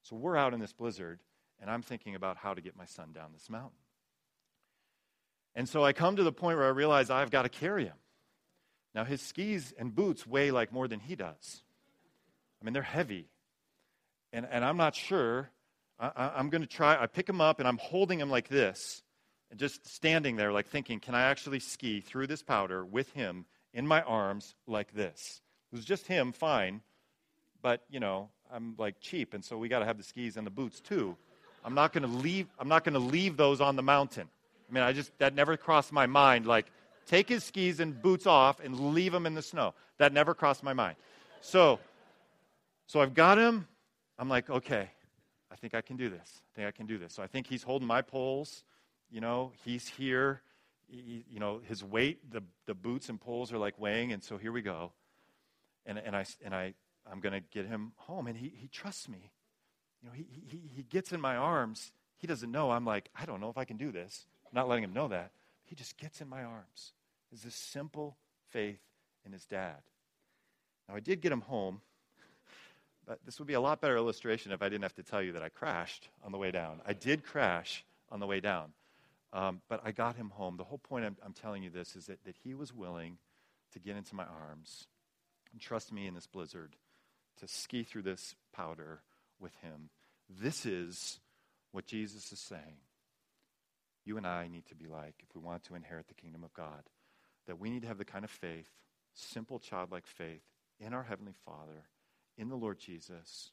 So 0.02 0.16
we're 0.16 0.36
out 0.36 0.54
in 0.54 0.60
this 0.60 0.72
blizzard, 0.72 1.20
and 1.60 1.70
I'm 1.70 1.82
thinking 1.82 2.14
about 2.14 2.36
how 2.36 2.54
to 2.54 2.60
get 2.60 2.76
my 2.76 2.86
son 2.86 3.12
down 3.12 3.30
this 3.32 3.50
mountain. 3.50 3.78
And 5.54 5.68
so 5.68 5.84
I 5.84 5.92
come 5.92 6.16
to 6.16 6.22
the 6.22 6.32
point 6.32 6.58
where 6.58 6.66
I 6.66 6.70
realize 6.70 7.10
I've 7.10 7.30
got 7.30 7.42
to 7.42 7.48
carry 7.48 7.84
him. 7.84 7.96
Now, 8.94 9.04
his 9.04 9.20
skis 9.20 9.72
and 9.78 9.94
boots 9.94 10.26
weigh 10.26 10.50
like 10.50 10.72
more 10.72 10.88
than 10.88 11.00
he 11.00 11.14
does. 11.16 11.62
I 12.60 12.64
mean, 12.64 12.72
they're 12.72 12.82
heavy. 12.82 13.26
And, 14.32 14.46
and 14.50 14.64
I'm 14.64 14.76
not 14.76 14.94
sure. 14.94 15.50
I, 15.98 16.32
am 16.38 16.50
going 16.50 16.62
to 16.62 16.68
try. 16.68 17.00
I 17.00 17.06
pick 17.06 17.28
him 17.28 17.40
up 17.40 17.58
and 17.58 17.68
I'm 17.68 17.78
holding 17.78 18.18
him 18.18 18.30
like 18.30 18.48
this 18.48 19.02
and 19.50 19.58
just 19.58 19.86
standing 19.86 20.36
there, 20.36 20.52
like 20.52 20.68
thinking, 20.68 21.00
can 21.00 21.14
I 21.14 21.22
actually 21.22 21.60
ski 21.60 22.00
through 22.00 22.28
this 22.28 22.42
powder 22.42 22.84
with 22.84 23.12
him 23.12 23.44
in 23.74 23.86
my 23.86 24.02
arms 24.02 24.54
like 24.66 24.94
this? 24.94 25.40
It 25.72 25.76
was 25.76 25.84
just 25.84 26.06
him, 26.06 26.32
fine. 26.32 26.80
But, 27.62 27.82
you 27.90 28.00
know, 28.00 28.30
I'm 28.50 28.74
like 28.78 29.00
cheap, 29.00 29.34
and 29.34 29.44
so 29.44 29.58
we 29.58 29.68
got 29.68 29.80
to 29.80 29.84
have 29.84 29.98
the 29.98 30.02
skis 30.02 30.36
and 30.36 30.46
the 30.46 30.50
boots 30.50 30.80
too. 30.80 31.16
I'm 31.64 31.74
not 31.74 31.92
going 31.92 32.02
to 32.02 32.08
leave. 32.08 32.46
I'm 32.58 32.68
not 32.68 32.84
going 32.84 32.94
to 32.94 33.00
leave 33.00 33.36
those 33.36 33.60
on 33.60 33.76
the 33.76 33.82
mountain. 33.82 34.28
I 34.68 34.72
mean, 34.72 34.82
I 34.82 34.92
just 34.92 35.16
that 35.18 35.34
never 35.34 35.56
crossed 35.56 35.92
my 35.92 36.06
mind. 36.06 36.46
Like, 36.46 36.66
take 37.06 37.28
his 37.28 37.44
skis 37.44 37.80
and 37.80 38.00
boots 38.00 38.26
off 38.26 38.60
and 38.60 38.94
leave 38.94 39.12
him 39.12 39.26
in 39.26 39.34
the 39.34 39.42
snow. 39.42 39.74
That 39.98 40.12
never 40.12 40.34
crossed 40.34 40.62
my 40.62 40.72
mind. 40.72 40.96
So, 41.40 41.80
so 42.86 43.00
I've 43.00 43.14
got 43.14 43.38
him. 43.38 43.66
I'm 44.18 44.28
like, 44.28 44.48
okay, 44.50 44.90
I 45.50 45.56
think 45.56 45.74
I 45.74 45.80
can 45.80 45.96
do 45.96 46.08
this. 46.08 46.42
I 46.52 46.56
think 46.56 46.68
I 46.68 46.70
can 46.70 46.86
do 46.86 46.98
this. 46.98 47.14
So 47.14 47.22
I 47.22 47.26
think 47.26 47.46
he's 47.46 47.62
holding 47.62 47.88
my 47.88 48.02
poles. 48.02 48.64
You 49.10 49.20
know, 49.20 49.52
he's 49.64 49.88
here. 49.88 50.42
He, 50.86 51.24
you 51.30 51.40
know, 51.40 51.60
his 51.66 51.84
weight, 51.84 52.30
the, 52.30 52.42
the 52.66 52.74
boots 52.74 53.08
and 53.08 53.20
poles 53.20 53.52
are 53.52 53.58
like 53.58 53.78
weighing, 53.78 54.12
and 54.12 54.22
so 54.22 54.38
here 54.38 54.50
we 54.50 54.60
go. 54.60 54.92
And, 55.86 55.98
and, 55.98 56.16
I, 56.16 56.24
and 56.44 56.54
I, 56.54 56.74
I'm 57.10 57.20
going 57.20 57.32
to 57.32 57.40
get 57.40 57.66
him 57.66 57.92
home, 57.96 58.26
and 58.26 58.36
he, 58.36 58.52
he 58.56 58.68
trusts 58.68 59.08
me. 59.08 59.30
You 60.02 60.08
know, 60.08 60.14
he, 60.14 60.26
he, 60.46 60.60
he 60.74 60.82
gets 60.82 61.12
in 61.12 61.20
my 61.20 61.36
arms. 61.36 61.92
He 62.18 62.26
doesn't 62.26 62.50
know. 62.50 62.70
I'm 62.70 62.84
like, 62.84 63.10
I 63.14 63.24
don't 63.24 63.40
know 63.40 63.50
if 63.50 63.58
I 63.58 63.64
can 63.64 63.76
do 63.76 63.92
this. 63.92 64.26
I'm 64.46 64.54
not 64.54 64.68
letting 64.68 64.84
him 64.84 64.92
know 64.92 65.08
that. 65.08 65.32
He 65.64 65.74
just 65.74 65.96
gets 65.98 66.20
in 66.20 66.28
my 66.28 66.42
arms. 66.42 66.92
It's 67.32 67.42
this 67.42 67.54
simple 67.54 68.16
faith 68.48 68.80
in 69.24 69.32
his 69.32 69.46
dad. 69.46 69.76
Now, 70.88 70.96
I 70.96 71.00
did 71.00 71.20
get 71.20 71.30
him 71.30 71.42
home, 71.42 71.80
but 73.06 73.20
this 73.24 73.38
would 73.38 73.46
be 73.46 73.54
a 73.54 73.60
lot 73.60 73.80
better 73.80 73.96
illustration 73.96 74.52
if 74.52 74.62
I 74.62 74.68
didn't 74.68 74.82
have 74.82 74.94
to 74.96 75.02
tell 75.02 75.22
you 75.22 75.32
that 75.32 75.42
I 75.42 75.48
crashed 75.48 76.08
on 76.24 76.32
the 76.32 76.38
way 76.38 76.50
down. 76.50 76.80
I 76.86 76.92
did 76.92 77.22
crash 77.22 77.84
on 78.10 78.20
the 78.20 78.26
way 78.26 78.40
down. 78.40 78.72
Um, 79.32 79.60
but 79.68 79.80
I 79.84 79.92
got 79.92 80.16
him 80.16 80.30
home. 80.30 80.56
The 80.56 80.64
whole 80.64 80.78
point 80.78 81.04
I'm, 81.04 81.16
I'm 81.24 81.32
telling 81.32 81.62
you 81.62 81.70
this 81.70 81.94
is 81.94 82.06
that, 82.06 82.24
that 82.24 82.34
he 82.42 82.54
was 82.54 82.74
willing 82.74 83.18
to 83.72 83.78
get 83.78 83.96
into 83.96 84.16
my 84.16 84.24
arms 84.24 84.88
and 85.52 85.60
trust 85.60 85.92
me 85.92 86.06
in 86.06 86.14
this 86.14 86.26
blizzard 86.26 86.74
to 87.38 87.46
ski 87.46 87.84
through 87.84 88.02
this 88.02 88.34
powder 88.52 89.02
with 89.40 89.54
him. 89.62 89.90
This 90.28 90.66
is 90.66 91.20
what 91.72 91.86
Jesus 91.86 92.32
is 92.32 92.40
saying. 92.40 92.78
You 94.04 94.16
and 94.16 94.26
I 94.26 94.48
need 94.48 94.66
to 94.66 94.74
be 94.74 94.86
like 94.86 95.14
if 95.20 95.34
we 95.34 95.40
want 95.40 95.64
to 95.64 95.74
inherit 95.74 96.08
the 96.08 96.14
kingdom 96.14 96.44
of 96.44 96.54
God. 96.54 96.82
That 97.46 97.58
we 97.58 97.70
need 97.70 97.82
to 97.82 97.88
have 97.88 97.98
the 97.98 98.04
kind 98.04 98.24
of 98.24 98.30
faith, 98.30 98.68
simple 99.14 99.58
childlike 99.58 100.06
faith, 100.06 100.42
in 100.78 100.94
our 100.94 101.02
Heavenly 101.02 101.34
Father, 101.44 101.88
in 102.38 102.48
the 102.48 102.56
Lord 102.56 102.78
Jesus, 102.78 103.50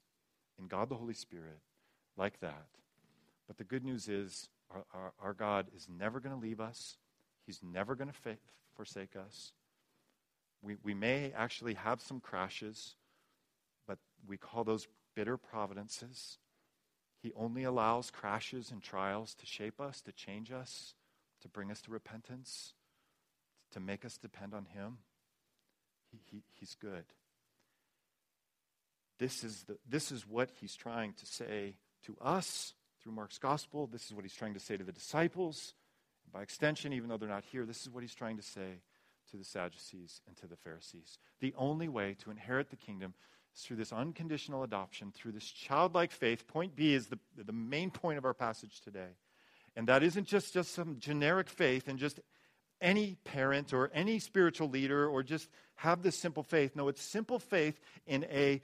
in 0.58 0.68
God 0.68 0.90
the 0.90 0.96
Holy 0.96 1.14
Spirit, 1.14 1.60
like 2.16 2.40
that. 2.40 2.68
But 3.48 3.58
the 3.58 3.64
good 3.64 3.84
news 3.84 4.08
is 4.08 4.50
our, 4.72 4.86
our, 4.94 5.14
our 5.22 5.34
God 5.34 5.68
is 5.76 5.88
never 5.90 6.20
going 6.20 6.36
to 6.36 6.42
leave 6.42 6.60
us, 6.60 6.98
He's 7.46 7.60
never 7.64 7.96
going 7.96 8.10
to 8.10 8.14
fa- 8.14 8.38
forsake 8.76 9.16
us. 9.16 9.54
We, 10.62 10.76
we 10.84 10.94
may 10.94 11.32
actually 11.36 11.76
have 11.76 12.02
some 12.02 12.20
crashes, 12.20 12.96
but 13.88 14.00
we 14.28 14.38
call 14.38 14.64
those 14.64 14.88
bitter 15.18 15.36
providences. 15.36 16.38
He 17.24 17.34
only 17.36 17.64
allows 17.64 18.12
crashes 18.12 18.70
and 18.70 18.84
trials 18.84 19.34
to 19.34 19.48
shape 19.48 19.82
us, 19.82 20.00
to 20.02 20.12
change 20.12 20.52
us, 20.52 20.94
to 21.42 21.50
bring 21.50 21.72
us 21.72 21.82
to 21.82 21.92
repentance, 21.92 22.76
to 23.72 23.80
make 23.80 24.06
us 24.06 24.18
depend 24.18 24.54
on 24.54 24.66
Him. 24.66 25.00
He, 26.12 26.20
he, 26.30 26.44
he's 26.60 26.76
good. 26.80 27.06
This 29.18 29.44
is, 29.44 29.64
the, 29.64 29.80
this 29.90 30.12
is 30.12 30.28
what 30.28 30.52
He's 30.62 30.76
trying 30.76 31.14
to 31.14 31.26
say 31.26 31.78
to 32.06 32.16
us 32.22 32.76
through 33.02 33.14
Mark's 33.14 33.40
gospel. 33.40 33.88
This 33.88 34.06
is 34.06 34.14
what 34.14 34.24
he's 34.24 34.36
trying 34.36 34.54
to 34.54 34.60
say 34.60 34.78
to 34.78 34.84
the 34.84 34.92
disciples. 34.92 35.74
By 36.32 36.44
extension, 36.44 36.94
even 36.94 37.10
though 37.10 37.18
they're 37.18 37.28
not 37.28 37.46
here, 37.52 37.66
this 37.66 37.82
is 37.82 37.90
what 37.90 38.04
he's 38.04 38.14
trying 38.14 38.38
to 38.38 38.44
say 38.44 38.82
to 39.32 39.38
the 39.38 39.44
Sadducees 39.44 40.22
and 40.28 40.38
to 40.38 40.48
the 40.48 40.56
Pharisees. 40.56 41.18
The 41.40 41.54
only 41.58 41.88
way 41.88 42.16
to 42.20 42.32
inherit 42.32 42.70
the 42.70 42.76
kingdom 42.76 43.14
is 43.58 43.64
through 43.64 43.78
this 43.78 43.94
unconditional 43.94 44.64
adoption, 44.64 45.12
through 45.12 45.32
this 45.32 45.46
childlike 45.46 46.12
faith. 46.12 46.48
Point 46.48 46.76
B 46.76 46.94
is 46.94 47.08
the, 47.08 47.20
the 47.36 47.52
main 47.52 47.90
point 47.90 48.18
of 48.18 48.26
our 48.26 48.34
passage 48.34 48.82
today. 48.82 49.16
And 49.76 49.88
that 49.88 50.04
isn't 50.04 50.28
just, 50.28 50.54
just 50.54 50.74
some 50.74 50.98
generic 51.00 51.50
faith 51.50 51.88
and 51.88 52.00
just 52.00 52.20
any 52.82 53.18
parent 53.24 53.74
or 53.74 53.92
any 53.94 54.20
spiritual 54.20 54.70
leader 54.70 55.08
or 55.08 55.24
just 55.24 55.50
have 55.76 56.04
this 56.04 56.18
simple 56.18 56.44
faith. 56.44 56.76
No, 56.76 56.88
it's 56.88 57.02
simple 57.02 57.40
faith 57.40 57.80
in 58.06 58.26
a 58.26 58.62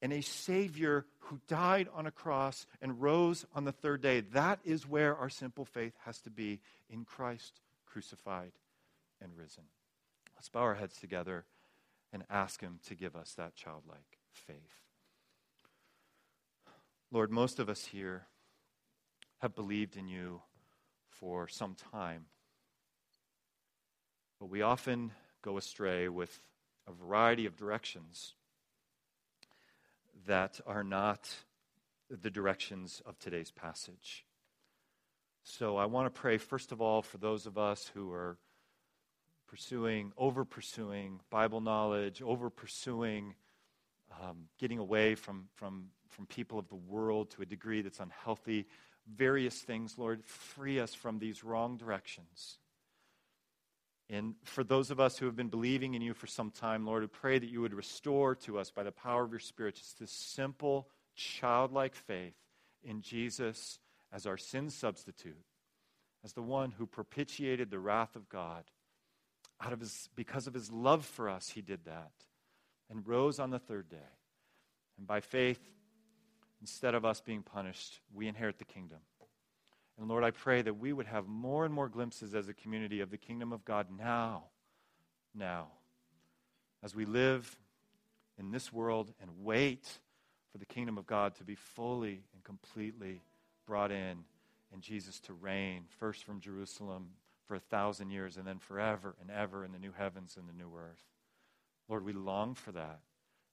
and 0.00 0.12
a 0.12 0.20
Savior 0.20 1.06
who 1.18 1.40
died 1.48 1.88
on 1.92 2.06
a 2.06 2.12
cross 2.12 2.66
and 2.80 3.00
rose 3.02 3.44
on 3.56 3.64
the 3.64 3.72
third 3.72 4.00
day. 4.00 4.20
That 4.20 4.60
is 4.64 4.86
where 4.86 5.16
our 5.16 5.28
simple 5.28 5.64
faith 5.64 5.92
has 6.04 6.20
to 6.20 6.30
be 6.30 6.60
in 6.88 7.04
Christ 7.04 7.60
crucified 7.84 8.52
and 9.20 9.36
risen. 9.36 9.64
Let's 10.36 10.48
bow 10.50 10.60
our 10.60 10.74
heads 10.76 10.96
together 11.00 11.44
and 12.12 12.24
ask 12.30 12.60
Him 12.60 12.80
to 12.86 12.94
give 12.94 13.16
us 13.16 13.34
that 13.34 13.54
childlike 13.54 14.18
faith. 14.32 14.82
Lord, 17.10 17.30
most 17.30 17.58
of 17.58 17.68
us 17.68 17.86
here 17.86 18.26
have 19.38 19.54
believed 19.54 19.96
in 19.96 20.08
you 20.08 20.42
for 21.08 21.48
some 21.48 21.74
time, 21.92 22.26
but 24.38 24.50
we 24.50 24.62
often 24.62 25.12
go 25.42 25.56
astray 25.56 26.08
with 26.08 26.40
a 26.86 26.92
variety 26.92 27.46
of 27.46 27.56
directions 27.56 28.34
that 30.26 30.60
are 30.66 30.84
not 30.84 31.28
the 32.10 32.30
directions 32.30 33.02
of 33.06 33.18
today's 33.18 33.50
passage. 33.50 34.24
So 35.44 35.76
I 35.76 35.86
want 35.86 36.12
to 36.12 36.20
pray, 36.20 36.36
first 36.38 36.72
of 36.72 36.80
all, 36.80 37.02
for 37.02 37.18
those 37.18 37.46
of 37.46 37.56
us 37.56 37.90
who 37.94 38.12
are 38.12 38.36
pursuing, 39.48 40.12
over 40.16 40.44
pursuing 40.44 41.20
Bible 41.30 41.60
knowledge, 41.60 42.22
over 42.22 42.50
pursuing 42.50 43.34
um, 44.22 44.48
getting 44.58 44.78
away 44.78 45.14
from, 45.14 45.48
from, 45.54 45.86
from 46.08 46.26
people 46.26 46.58
of 46.58 46.68
the 46.68 46.74
world 46.74 47.30
to 47.30 47.42
a 47.42 47.46
degree 47.46 47.82
that's 47.82 48.00
unhealthy. 48.00 48.66
Various 49.16 49.58
things, 49.60 49.96
Lord, 49.96 50.24
free 50.24 50.80
us 50.80 50.94
from 50.94 51.18
these 51.18 51.44
wrong 51.44 51.76
directions. 51.76 52.58
And 54.10 54.34
for 54.44 54.64
those 54.64 54.90
of 54.90 55.00
us 55.00 55.18
who 55.18 55.26
have 55.26 55.36
been 55.36 55.48
believing 55.48 55.94
in 55.94 56.02
you 56.02 56.14
for 56.14 56.26
some 56.26 56.50
time, 56.50 56.86
Lord, 56.86 57.02
we 57.02 57.08
pray 57.08 57.38
that 57.38 57.50
you 57.50 57.60
would 57.60 57.74
restore 57.74 58.34
to 58.36 58.58
us 58.58 58.70
by 58.70 58.82
the 58.82 58.92
power 58.92 59.24
of 59.24 59.30
your 59.30 59.40
Spirit 59.40 59.74
just 59.74 59.98
this 59.98 60.10
simple, 60.10 60.88
childlike 61.14 61.94
faith 61.94 62.34
in 62.82 63.02
Jesus 63.02 63.78
as 64.10 64.26
our 64.26 64.38
sin 64.38 64.70
substitute, 64.70 65.44
as 66.24 66.32
the 66.32 66.42
one 66.42 66.70
who 66.70 66.86
propitiated 66.86 67.70
the 67.70 67.78
wrath 67.78 68.16
of 68.16 68.30
God. 68.30 68.64
Out 69.60 69.72
of 69.72 69.80
his, 69.80 70.08
because 70.14 70.46
of 70.46 70.54
his 70.54 70.70
love 70.70 71.04
for 71.04 71.28
us, 71.28 71.48
he 71.50 71.60
did 71.60 71.84
that 71.84 72.12
and 72.90 73.06
rose 73.06 73.38
on 73.38 73.50
the 73.50 73.58
third 73.58 73.88
day. 73.88 73.96
And 74.96 75.06
by 75.06 75.20
faith, 75.20 75.60
instead 76.60 76.94
of 76.94 77.04
us 77.04 77.20
being 77.20 77.42
punished, 77.42 78.00
we 78.14 78.28
inherit 78.28 78.58
the 78.58 78.64
kingdom. 78.64 78.98
And 79.98 80.08
Lord, 80.08 80.22
I 80.22 80.30
pray 80.30 80.62
that 80.62 80.78
we 80.78 80.92
would 80.92 81.06
have 81.06 81.26
more 81.26 81.64
and 81.64 81.74
more 81.74 81.88
glimpses 81.88 82.34
as 82.34 82.48
a 82.48 82.54
community 82.54 83.00
of 83.00 83.10
the 83.10 83.18
kingdom 83.18 83.52
of 83.52 83.64
God 83.64 83.88
now, 83.96 84.44
now, 85.34 85.68
as 86.82 86.94
we 86.94 87.04
live 87.04 87.58
in 88.38 88.52
this 88.52 88.72
world 88.72 89.12
and 89.20 89.30
wait 89.42 89.86
for 90.52 90.58
the 90.58 90.66
kingdom 90.66 90.98
of 90.98 91.06
God 91.06 91.34
to 91.36 91.44
be 91.44 91.56
fully 91.56 92.22
and 92.32 92.44
completely 92.44 93.22
brought 93.66 93.90
in 93.90 94.24
and 94.72 94.82
Jesus 94.82 95.18
to 95.20 95.32
reign, 95.32 95.84
first 95.98 96.24
from 96.24 96.40
Jerusalem 96.40 97.08
for 97.48 97.54
a 97.54 97.60
thousand 97.60 98.10
years 98.10 98.36
and 98.36 98.46
then 98.46 98.58
forever 98.58 99.16
and 99.20 99.30
ever 99.30 99.64
in 99.64 99.72
the 99.72 99.78
new 99.78 99.92
heavens 99.96 100.36
and 100.38 100.46
the 100.46 100.52
new 100.52 100.70
earth. 100.76 101.02
Lord, 101.88 102.04
we 102.04 102.12
long 102.12 102.54
for 102.54 102.70
that. 102.72 103.00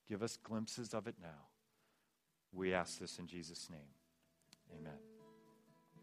Give 0.08 0.22
us 0.22 0.38
glimpses 0.38 0.93
of 0.93 1.08
it 1.08 1.16
now. 1.22 1.48
We 2.52 2.74
ask 2.74 3.00
this 3.00 3.18
in 3.18 3.28
Jesus' 3.28 3.70
name. 3.70 3.80
Amen. 4.78 5.14